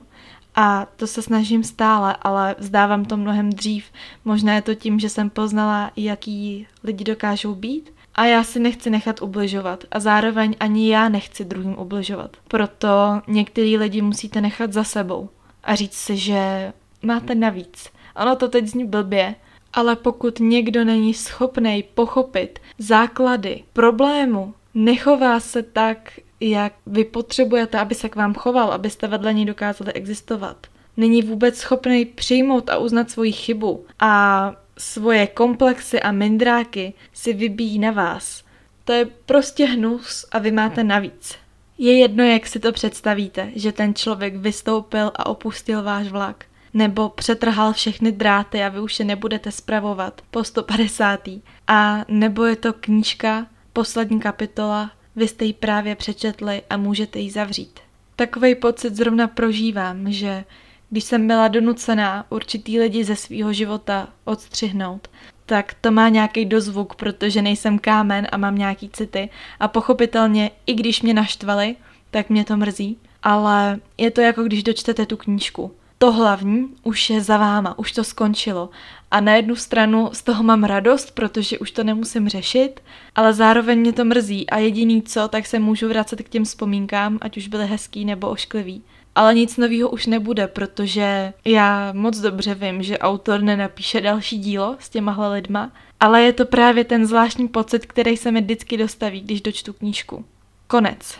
a 0.59 0.87
to 0.95 1.07
se 1.07 1.21
snažím 1.21 1.63
stále, 1.63 2.15
ale 2.21 2.55
vzdávám 2.59 3.05
to 3.05 3.17
mnohem 3.17 3.49
dřív. 3.49 3.85
Možná 4.25 4.55
je 4.55 4.61
to 4.61 4.75
tím, 4.75 4.99
že 4.99 5.09
jsem 5.09 5.29
poznala, 5.29 5.91
jaký 5.95 6.67
lidi 6.83 7.03
dokážou 7.03 7.55
být. 7.55 7.93
A 8.15 8.25
já 8.25 8.43
si 8.43 8.59
nechci 8.59 8.89
nechat 8.89 9.21
ubližovat 9.21 9.83
a 9.91 9.99
zároveň 9.99 10.55
ani 10.59 10.91
já 10.91 11.09
nechci 11.09 11.45
druhým 11.45 11.79
ubližovat. 11.79 12.37
Proto 12.47 13.21
některý 13.27 13.77
lidi 13.77 14.01
musíte 14.01 14.41
nechat 14.41 14.73
za 14.73 14.83
sebou 14.83 15.29
a 15.63 15.75
říct 15.75 15.93
si, 15.93 16.17
že 16.17 16.73
máte 17.03 17.35
navíc. 17.35 17.89
Ono 18.15 18.35
to 18.35 18.47
teď 18.47 18.67
zní 18.67 18.85
blbě, 18.85 19.35
ale 19.73 19.95
pokud 19.95 20.39
někdo 20.39 20.85
není 20.85 21.13
schopný 21.13 21.83
pochopit 21.93 22.59
základy 22.77 23.63
problému, 23.73 24.53
nechová 24.73 25.39
se 25.39 25.63
tak, 25.63 26.19
jak 26.39 26.73
vy 26.85 27.03
potřebujete, 27.03 27.79
aby 27.79 27.95
se 27.95 28.09
k 28.09 28.15
vám 28.15 28.33
choval, 28.33 28.71
abyste 28.71 29.07
vedle 29.07 29.33
něj 29.33 29.45
dokázali 29.45 29.93
existovat. 29.93 30.67
Není 30.97 31.21
vůbec 31.21 31.57
schopný 31.57 32.05
přijmout 32.05 32.69
a 32.69 32.77
uznat 32.77 33.11
svoji 33.11 33.31
chybu 33.31 33.85
a 33.99 34.53
svoje 34.77 35.27
komplexy 35.27 36.01
a 36.01 36.11
mindráky 36.11 36.93
si 37.13 37.33
vybíjí 37.33 37.79
na 37.79 37.91
vás. 37.91 38.43
To 38.83 38.93
je 38.93 39.05
prostě 39.25 39.65
hnus 39.65 40.25
a 40.31 40.39
vy 40.39 40.51
máte 40.51 40.83
navíc. 40.83 41.35
Je 41.77 41.99
jedno, 41.99 42.23
jak 42.23 42.47
si 42.47 42.59
to 42.59 42.71
představíte, 42.71 43.49
že 43.55 43.71
ten 43.71 43.95
člověk 43.95 44.35
vystoupil 44.35 45.11
a 45.15 45.25
opustil 45.25 45.83
váš 45.83 46.07
vlak, 46.07 46.45
nebo 46.73 47.09
přetrhal 47.09 47.73
všechny 47.73 48.11
dráty 48.11 48.63
a 48.63 48.69
vy 48.69 48.79
už 48.79 48.99
je 48.99 49.05
nebudete 49.05 49.51
spravovat 49.51 50.21
po 50.31 50.43
150. 50.43 51.29
A 51.67 52.05
nebo 52.07 52.45
je 52.45 52.55
to 52.55 52.73
knížka, 52.73 53.47
poslední 53.73 54.19
kapitola, 54.19 54.91
vy 55.17 55.27
jste 55.27 55.45
ji 55.45 55.53
právě 55.53 55.95
přečetli 55.95 56.61
a 56.69 56.77
můžete 56.77 57.19
ji 57.19 57.31
zavřít. 57.31 57.79
Takový 58.15 58.55
pocit 58.55 58.95
zrovna 58.95 59.27
prožívám, 59.27 60.11
že 60.11 60.43
když 60.89 61.03
jsem 61.03 61.27
byla 61.27 61.47
donucená 61.47 62.25
určitý 62.29 62.79
lidi 62.79 63.03
ze 63.03 63.15
svého 63.15 63.53
života 63.53 64.07
odstřihnout, 64.25 65.07
tak 65.45 65.73
to 65.73 65.91
má 65.91 66.09
nějaký 66.09 66.45
dozvuk, 66.45 66.95
protože 66.95 67.41
nejsem 67.41 67.79
kámen 67.79 68.27
a 68.31 68.37
mám 68.37 68.57
nějaký 68.57 68.89
city. 68.89 69.29
A 69.59 69.67
pochopitelně, 69.67 70.51
i 70.65 70.73
když 70.73 71.01
mě 71.01 71.13
naštvali, 71.13 71.75
tak 72.11 72.29
mě 72.29 72.45
to 72.45 72.57
mrzí. 72.57 72.97
Ale 73.23 73.79
je 73.97 74.11
to 74.11 74.21
jako 74.21 74.43
když 74.43 74.63
dočtete 74.63 75.05
tu 75.05 75.17
knížku. 75.17 75.71
To 75.99 76.11
hlavní 76.11 76.67
už 76.83 77.09
je 77.09 77.21
za 77.21 77.37
váma, 77.37 77.79
už 77.79 77.91
to 77.91 78.03
skončilo. 78.03 78.69
A 79.11 79.21
na 79.21 79.35
jednu 79.35 79.55
stranu 79.55 80.09
z 80.13 80.21
toho 80.21 80.43
mám 80.43 80.63
radost, 80.63 81.11
protože 81.11 81.59
už 81.59 81.71
to 81.71 81.83
nemusím 81.83 82.29
řešit, 82.29 82.79
ale 83.15 83.33
zároveň 83.33 83.79
mě 83.79 83.93
to 83.93 84.05
mrzí 84.05 84.49
a 84.49 84.57
jediný 84.57 85.01
co, 85.01 85.27
tak 85.27 85.45
se 85.45 85.59
můžu 85.59 85.87
vracet 85.87 86.21
k 86.21 86.29
těm 86.29 86.43
vzpomínkám, 86.43 87.17
ať 87.21 87.37
už 87.37 87.47
byly 87.47 87.67
hezký 87.67 88.05
nebo 88.05 88.29
ošklivý. 88.29 88.83
Ale 89.15 89.35
nic 89.35 89.57
nového 89.57 89.89
už 89.89 90.05
nebude, 90.05 90.47
protože 90.47 91.33
já 91.45 91.93
moc 91.93 92.19
dobře 92.19 92.55
vím, 92.55 92.83
že 92.83 92.97
autor 92.97 93.41
nenapíše 93.41 94.01
další 94.01 94.37
dílo 94.37 94.75
s 94.79 94.89
těmahle 94.89 95.33
lidma, 95.33 95.71
ale 95.99 96.21
je 96.21 96.33
to 96.33 96.45
právě 96.45 96.83
ten 96.83 97.05
zvláštní 97.05 97.47
pocit, 97.47 97.85
který 97.85 98.17
se 98.17 98.31
mi 98.31 98.41
vždycky 98.41 98.77
dostaví, 98.77 99.21
když 99.21 99.41
dočtu 99.41 99.73
knížku. 99.73 100.25
Konec. 100.67 101.17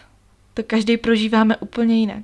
To 0.53 0.63
každý 0.63 0.97
prožíváme 0.97 1.57
úplně 1.57 1.99
jinak. 1.99 2.23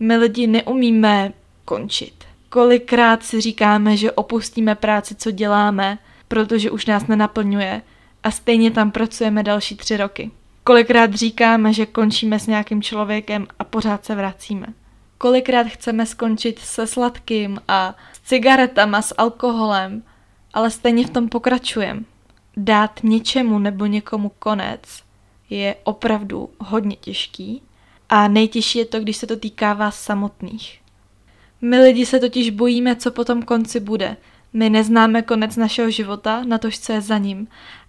My 0.00 0.16
lidi 0.16 0.46
neumíme 0.46 1.32
končit. 1.64 2.24
Kolikrát 2.48 3.22
si 3.22 3.40
říkáme, 3.40 3.96
že 3.96 4.12
opustíme 4.12 4.74
práci, 4.74 5.14
co 5.14 5.30
děláme, 5.30 5.98
protože 6.28 6.70
už 6.70 6.86
nás 6.86 7.06
nenaplňuje 7.06 7.82
a 8.22 8.30
stejně 8.30 8.70
tam 8.70 8.90
pracujeme 8.90 9.42
další 9.42 9.76
tři 9.76 9.96
roky. 9.96 10.30
Kolikrát 10.64 11.14
říkáme, 11.14 11.72
že 11.72 11.86
končíme 11.86 12.38
s 12.38 12.46
nějakým 12.46 12.82
člověkem 12.82 13.46
a 13.58 13.64
pořád 13.64 14.04
se 14.04 14.14
vracíme. 14.14 14.66
Kolikrát 15.18 15.66
chceme 15.66 16.06
skončit 16.06 16.58
se 16.58 16.86
sladkým 16.86 17.60
a 17.68 17.94
s 18.12 18.20
cigaretama, 18.20 19.02
s 19.02 19.14
alkoholem, 19.18 20.02
ale 20.54 20.70
stejně 20.70 21.06
v 21.06 21.10
tom 21.10 21.28
pokračujeme. 21.28 22.00
Dát 22.56 23.00
něčemu 23.02 23.58
nebo 23.58 23.86
někomu 23.86 24.32
konec 24.38 24.80
je 25.50 25.76
opravdu 25.84 26.50
hodně 26.58 26.96
těžký 26.96 27.62
a 28.08 28.28
nejtěžší 28.28 28.78
je 28.78 28.84
to, 28.84 29.00
když 29.00 29.16
se 29.16 29.26
to 29.26 29.36
týká 29.36 29.74
vás 29.74 30.02
samotných. 30.02 30.83
My 31.64 31.78
lidi 31.78 32.06
se 32.06 32.20
totiž 32.20 32.50
bojíme, 32.50 32.96
co 32.96 33.10
po 33.10 33.24
tom 33.24 33.42
konci 33.42 33.80
bude. 33.80 34.16
My 34.52 34.70
neznáme 34.70 35.22
konec 35.22 35.56
našeho 35.56 35.90
života, 35.90 36.44
na 36.44 36.58
tož 36.58 36.78
co 36.78 36.92
je 36.92 37.00
za 37.00 37.18
ním. 37.18 37.48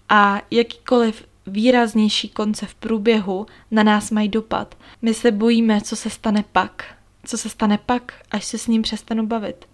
A 0.09 0.41
jakýkoliv 0.51 1.25
výraznější 1.47 2.29
konce 2.29 2.65
v 2.65 2.75
průběhu 2.75 3.45
na 3.71 3.83
nás 3.83 4.11
mají 4.11 4.29
dopad. 4.29 4.77
My 5.01 5.13
se 5.13 5.31
bojíme, 5.31 5.81
co 5.81 5.95
se 5.95 6.09
stane 6.09 6.43
pak. 6.51 6.85
Co 7.25 7.37
se 7.37 7.49
stane 7.49 7.79
pak, 7.85 8.13
až 8.31 8.45
se 8.45 8.57
s 8.57 8.67
ním 8.67 8.81
přestanu 8.81 9.27
bavit. 9.27 9.65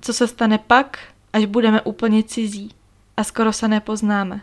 Co 0.00 0.12
se 0.12 0.28
stane 0.28 0.58
pak, 0.58 0.98
až 1.32 1.44
budeme 1.44 1.82
úplně 1.82 2.22
cizí 2.22 2.70
a 3.16 3.24
skoro 3.24 3.52
se 3.52 3.68
nepoznáme. 3.68 4.40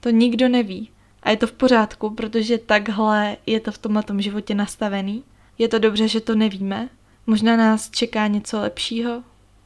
To 0.00 0.10
nikdo 0.10 0.48
neví. 0.48 0.90
A 1.22 1.30
je 1.30 1.36
to 1.36 1.46
v 1.46 1.52
pořádku, 1.52 2.10
protože 2.10 2.58
takhle 2.58 3.36
je 3.46 3.60
to 3.60 3.72
v 3.72 3.78
tomhle 3.78 4.02
životě 4.18 4.54
nastavený. 4.54 5.24
Je 5.58 5.68
to 5.68 5.78
dobře, 5.78 6.08
že 6.08 6.20
to 6.20 6.34
nevíme. 6.34 6.88
Možná 7.26 7.56
nás 7.56 7.90
čeká 7.90 8.26
něco 8.26 8.60
lepšího, 8.60 9.22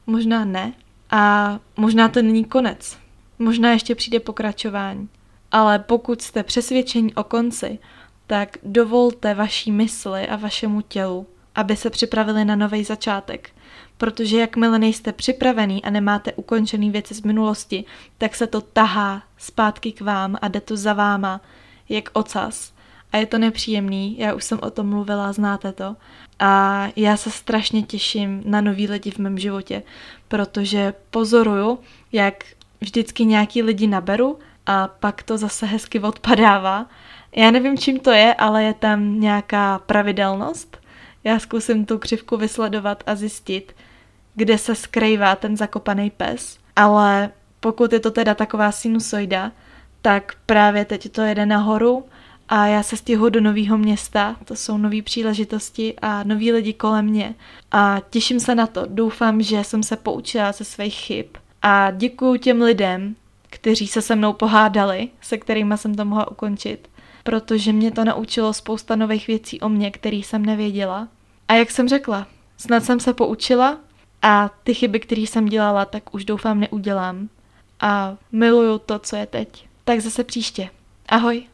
možná 0.07 0.45
ne. 0.45 0.73
A 1.09 1.59
možná 1.77 2.07
to 2.09 2.21
není 2.21 2.45
konec. 2.45 2.97
Možná 3.39 3.71
ještě 3.71 3.95
přijde 3.95 4.19
pokračování. 4.19 5.09
Ale 5.51 5.79
pokud 5.79 6.21
jste 6.21 6.43
přesvědčení 6.43 7.13
o 7.13 7.23
konci, 7.23 7.79
tak 8.27 8.57
dovolte 8.63 9.33
vaší 9.33 9.71
mysli 9.71 10.27
a 10.27 10.35
vašemu 10.35 10.81
tělu, 10.81 11.27
aby 11.55 11.75
se 11.75 11.89
připravili 11.89 12.45
na 12.45 12.55
nový 12.55 12.83
začátek. 12.83 13.49
Protože 13.97 14.37
jakmile 14.39 14.79
nejste 14.79 15.13
připravený 15.13 15.83
a 15.83 15.89
nemáte 15.89 16.33
ukončený 16.33 16.91
věci 16.91 17.13
z 17.13 17.21
minulosti, 17.21 17.85
tak 18.17 18.35
se 18.35 18.47
to 18.47 18.61
tahá 18.61 19.23
zpátky 19.37 19.91
k 19.91 20.01
vám 20.01 20.37
a 20.41 20.47
jde 20.47 20.61
to 20.61 20.77
za 20.77 20.93
váma, 20.93 21.41
jak 21.89 22.09
ocas. 22.13 22.73
A 23.11 23.17
je 23.17 23.25
to 23.25 23.37
nepříjemný, 23.37 24.19
já 24.19 24.33
už 24.33 24.43
jsem 24.43 24.59
o 24.61 24.69
tom 24.69 24.89
mluvila, 24.89 25.33
znáte 25.33 25.71
to. 25.71 25.95
A 26.43 26.87
já 26.95 27.17
se 27.17 27.31
strašně 27.31 27.81
těším 27.83 28.43
na 28.45 28.61
nový 28.61 28.87
lidi 28.87 29.11
v 29.11 29.17
mém 29.17 29.37
životě, 29.39 29.83
protože 30.27 30.93
pozoruju, 31.11 31.79
jak 32.11 32.43
vždycky 32.81 33.25
nějaký 33.25 33.63
lidi 33.63 33.87
naberu 33.87 34.39
a 34.65 34.87
pak 34.87 35.23
to 35.23 35.37
zase 35.37 35.65
hezky 35.65 35.99
odpadává. 35.99 36.85
Já 37.35 37.51
nevím, 37.51 37.77
čím 37.77 37.99
to 37.99 38.11
je, 38.11 38.33
ale 38.33 38.63
je 38.63 38.73
tam 38.73 39.19
nějaká 39.19 39.79
pravidelnost. 39.79 40.77
Já 41.23 41.39
zkusím 41.39 41.85
tu 41.85 41.97
křivku 41.97 42.37
vysledovat 42.37 43.03
a 43.05 43.15
zjistit, 43.15 43.75
kde 44.35 44.57
se 44.57 44.75
skrývá 44.75 45.35
ten 45.35 45.57
zakopaný 45.57 46.09
pes. 46.09 46.57
Ale 46.75 47.29
pokud 47.59 47.93
je 47.93 47.99
to 47.99 48.11
teda 48.11 48.35
taková 48.35 48.71
sinusoida, 48.71 49.51
tak 50.01 50.33
právě 50.45 50.85
teď 50.85 51.11
to 51.11 51.21
jede 51.21 51.45
nahoru 51.45 52.05
a 52.53 52.65
já 52.65 52.83
se 52.83 52.97
stěhu 52.97 53.29
do 53.29 53.41
nového 53.41 53.77
města, 53.77 54.35
to 54.45 54.55
jsou 54.55 54.77
nové 54.77 55.01
příležitosti 55.01 55.95
a 56.01 56.23
noví 56.23 56.51
lidi 56.51 56.73
kolem 56.73 57.05
mě 57.05 57.35
a 57.71 57.97
těším 58.09 58.39
se 58.39 58.55
na 58.55 58.67
to. 58.67 58.85
Doufám, 58.87 59.41
že 59.41 59.63
jsem 59.63 59.83
se 59.83 59.95
poučila 59.95 60.51
ze 60.51 60.63
svých 60.63 60.95
chyb 60.95 61.25
a 61.61 61.91
děkuji 61.91 62.39
těm 62.39 62.61
lidem, 62.61 63.15
kteří 63.49 63.87
se 63.87 64.01
se 64.01 64.15
mnou 64.15 64.33
pohádali, 64.33 65.09
se 65.21 65.37
kterými 65.37 65.77
jsem 65.77 65.95
to 65.95 66.05
mohla 66.05 66.31
ukončit, 66.31 66.89
protože 67.23 67.73
mě 67.73 67.91
to 67.91 68.05
naučilo 68.05 68.53
spousta 68.53 68.95
nových 68.95 69.27
věcí 69.27 69.61
o 69.61 69.69
mě, 69.69 69.91
které 69.91 70.17
jsem 70.17 70.45
nevěděla. 70.45 71.07
A 71.47 71.53
jak 71.53 71.71
jsem 71.71 71.89
řekla, 71.89 72.27
snad 72.57 72.83
jsem 72.83 72.99
se 72.99 73.13
poučila 73.13 73.77
a 74.21 74.49
ty 74.63 74.73
chyby, 74.73 74.99
které 74.99 75.21
jsem 75.21 75.45
dělala, 75.45 75.85
tak 75.85 76.15
už 76.15 76.25
doufám 76.25 76.59
neudělám. 76.59 77.29
A 77.79 78.17
miluju 78.31 78.79
to, 78.79 78.99
co 78.99 79.15
je 79.15 79.25
teď. 79.25 79.67
Tak 79.83 79.99
zase 79.99 80.23
příště. 80.23 80.69
Ahoj. 81.09 81.50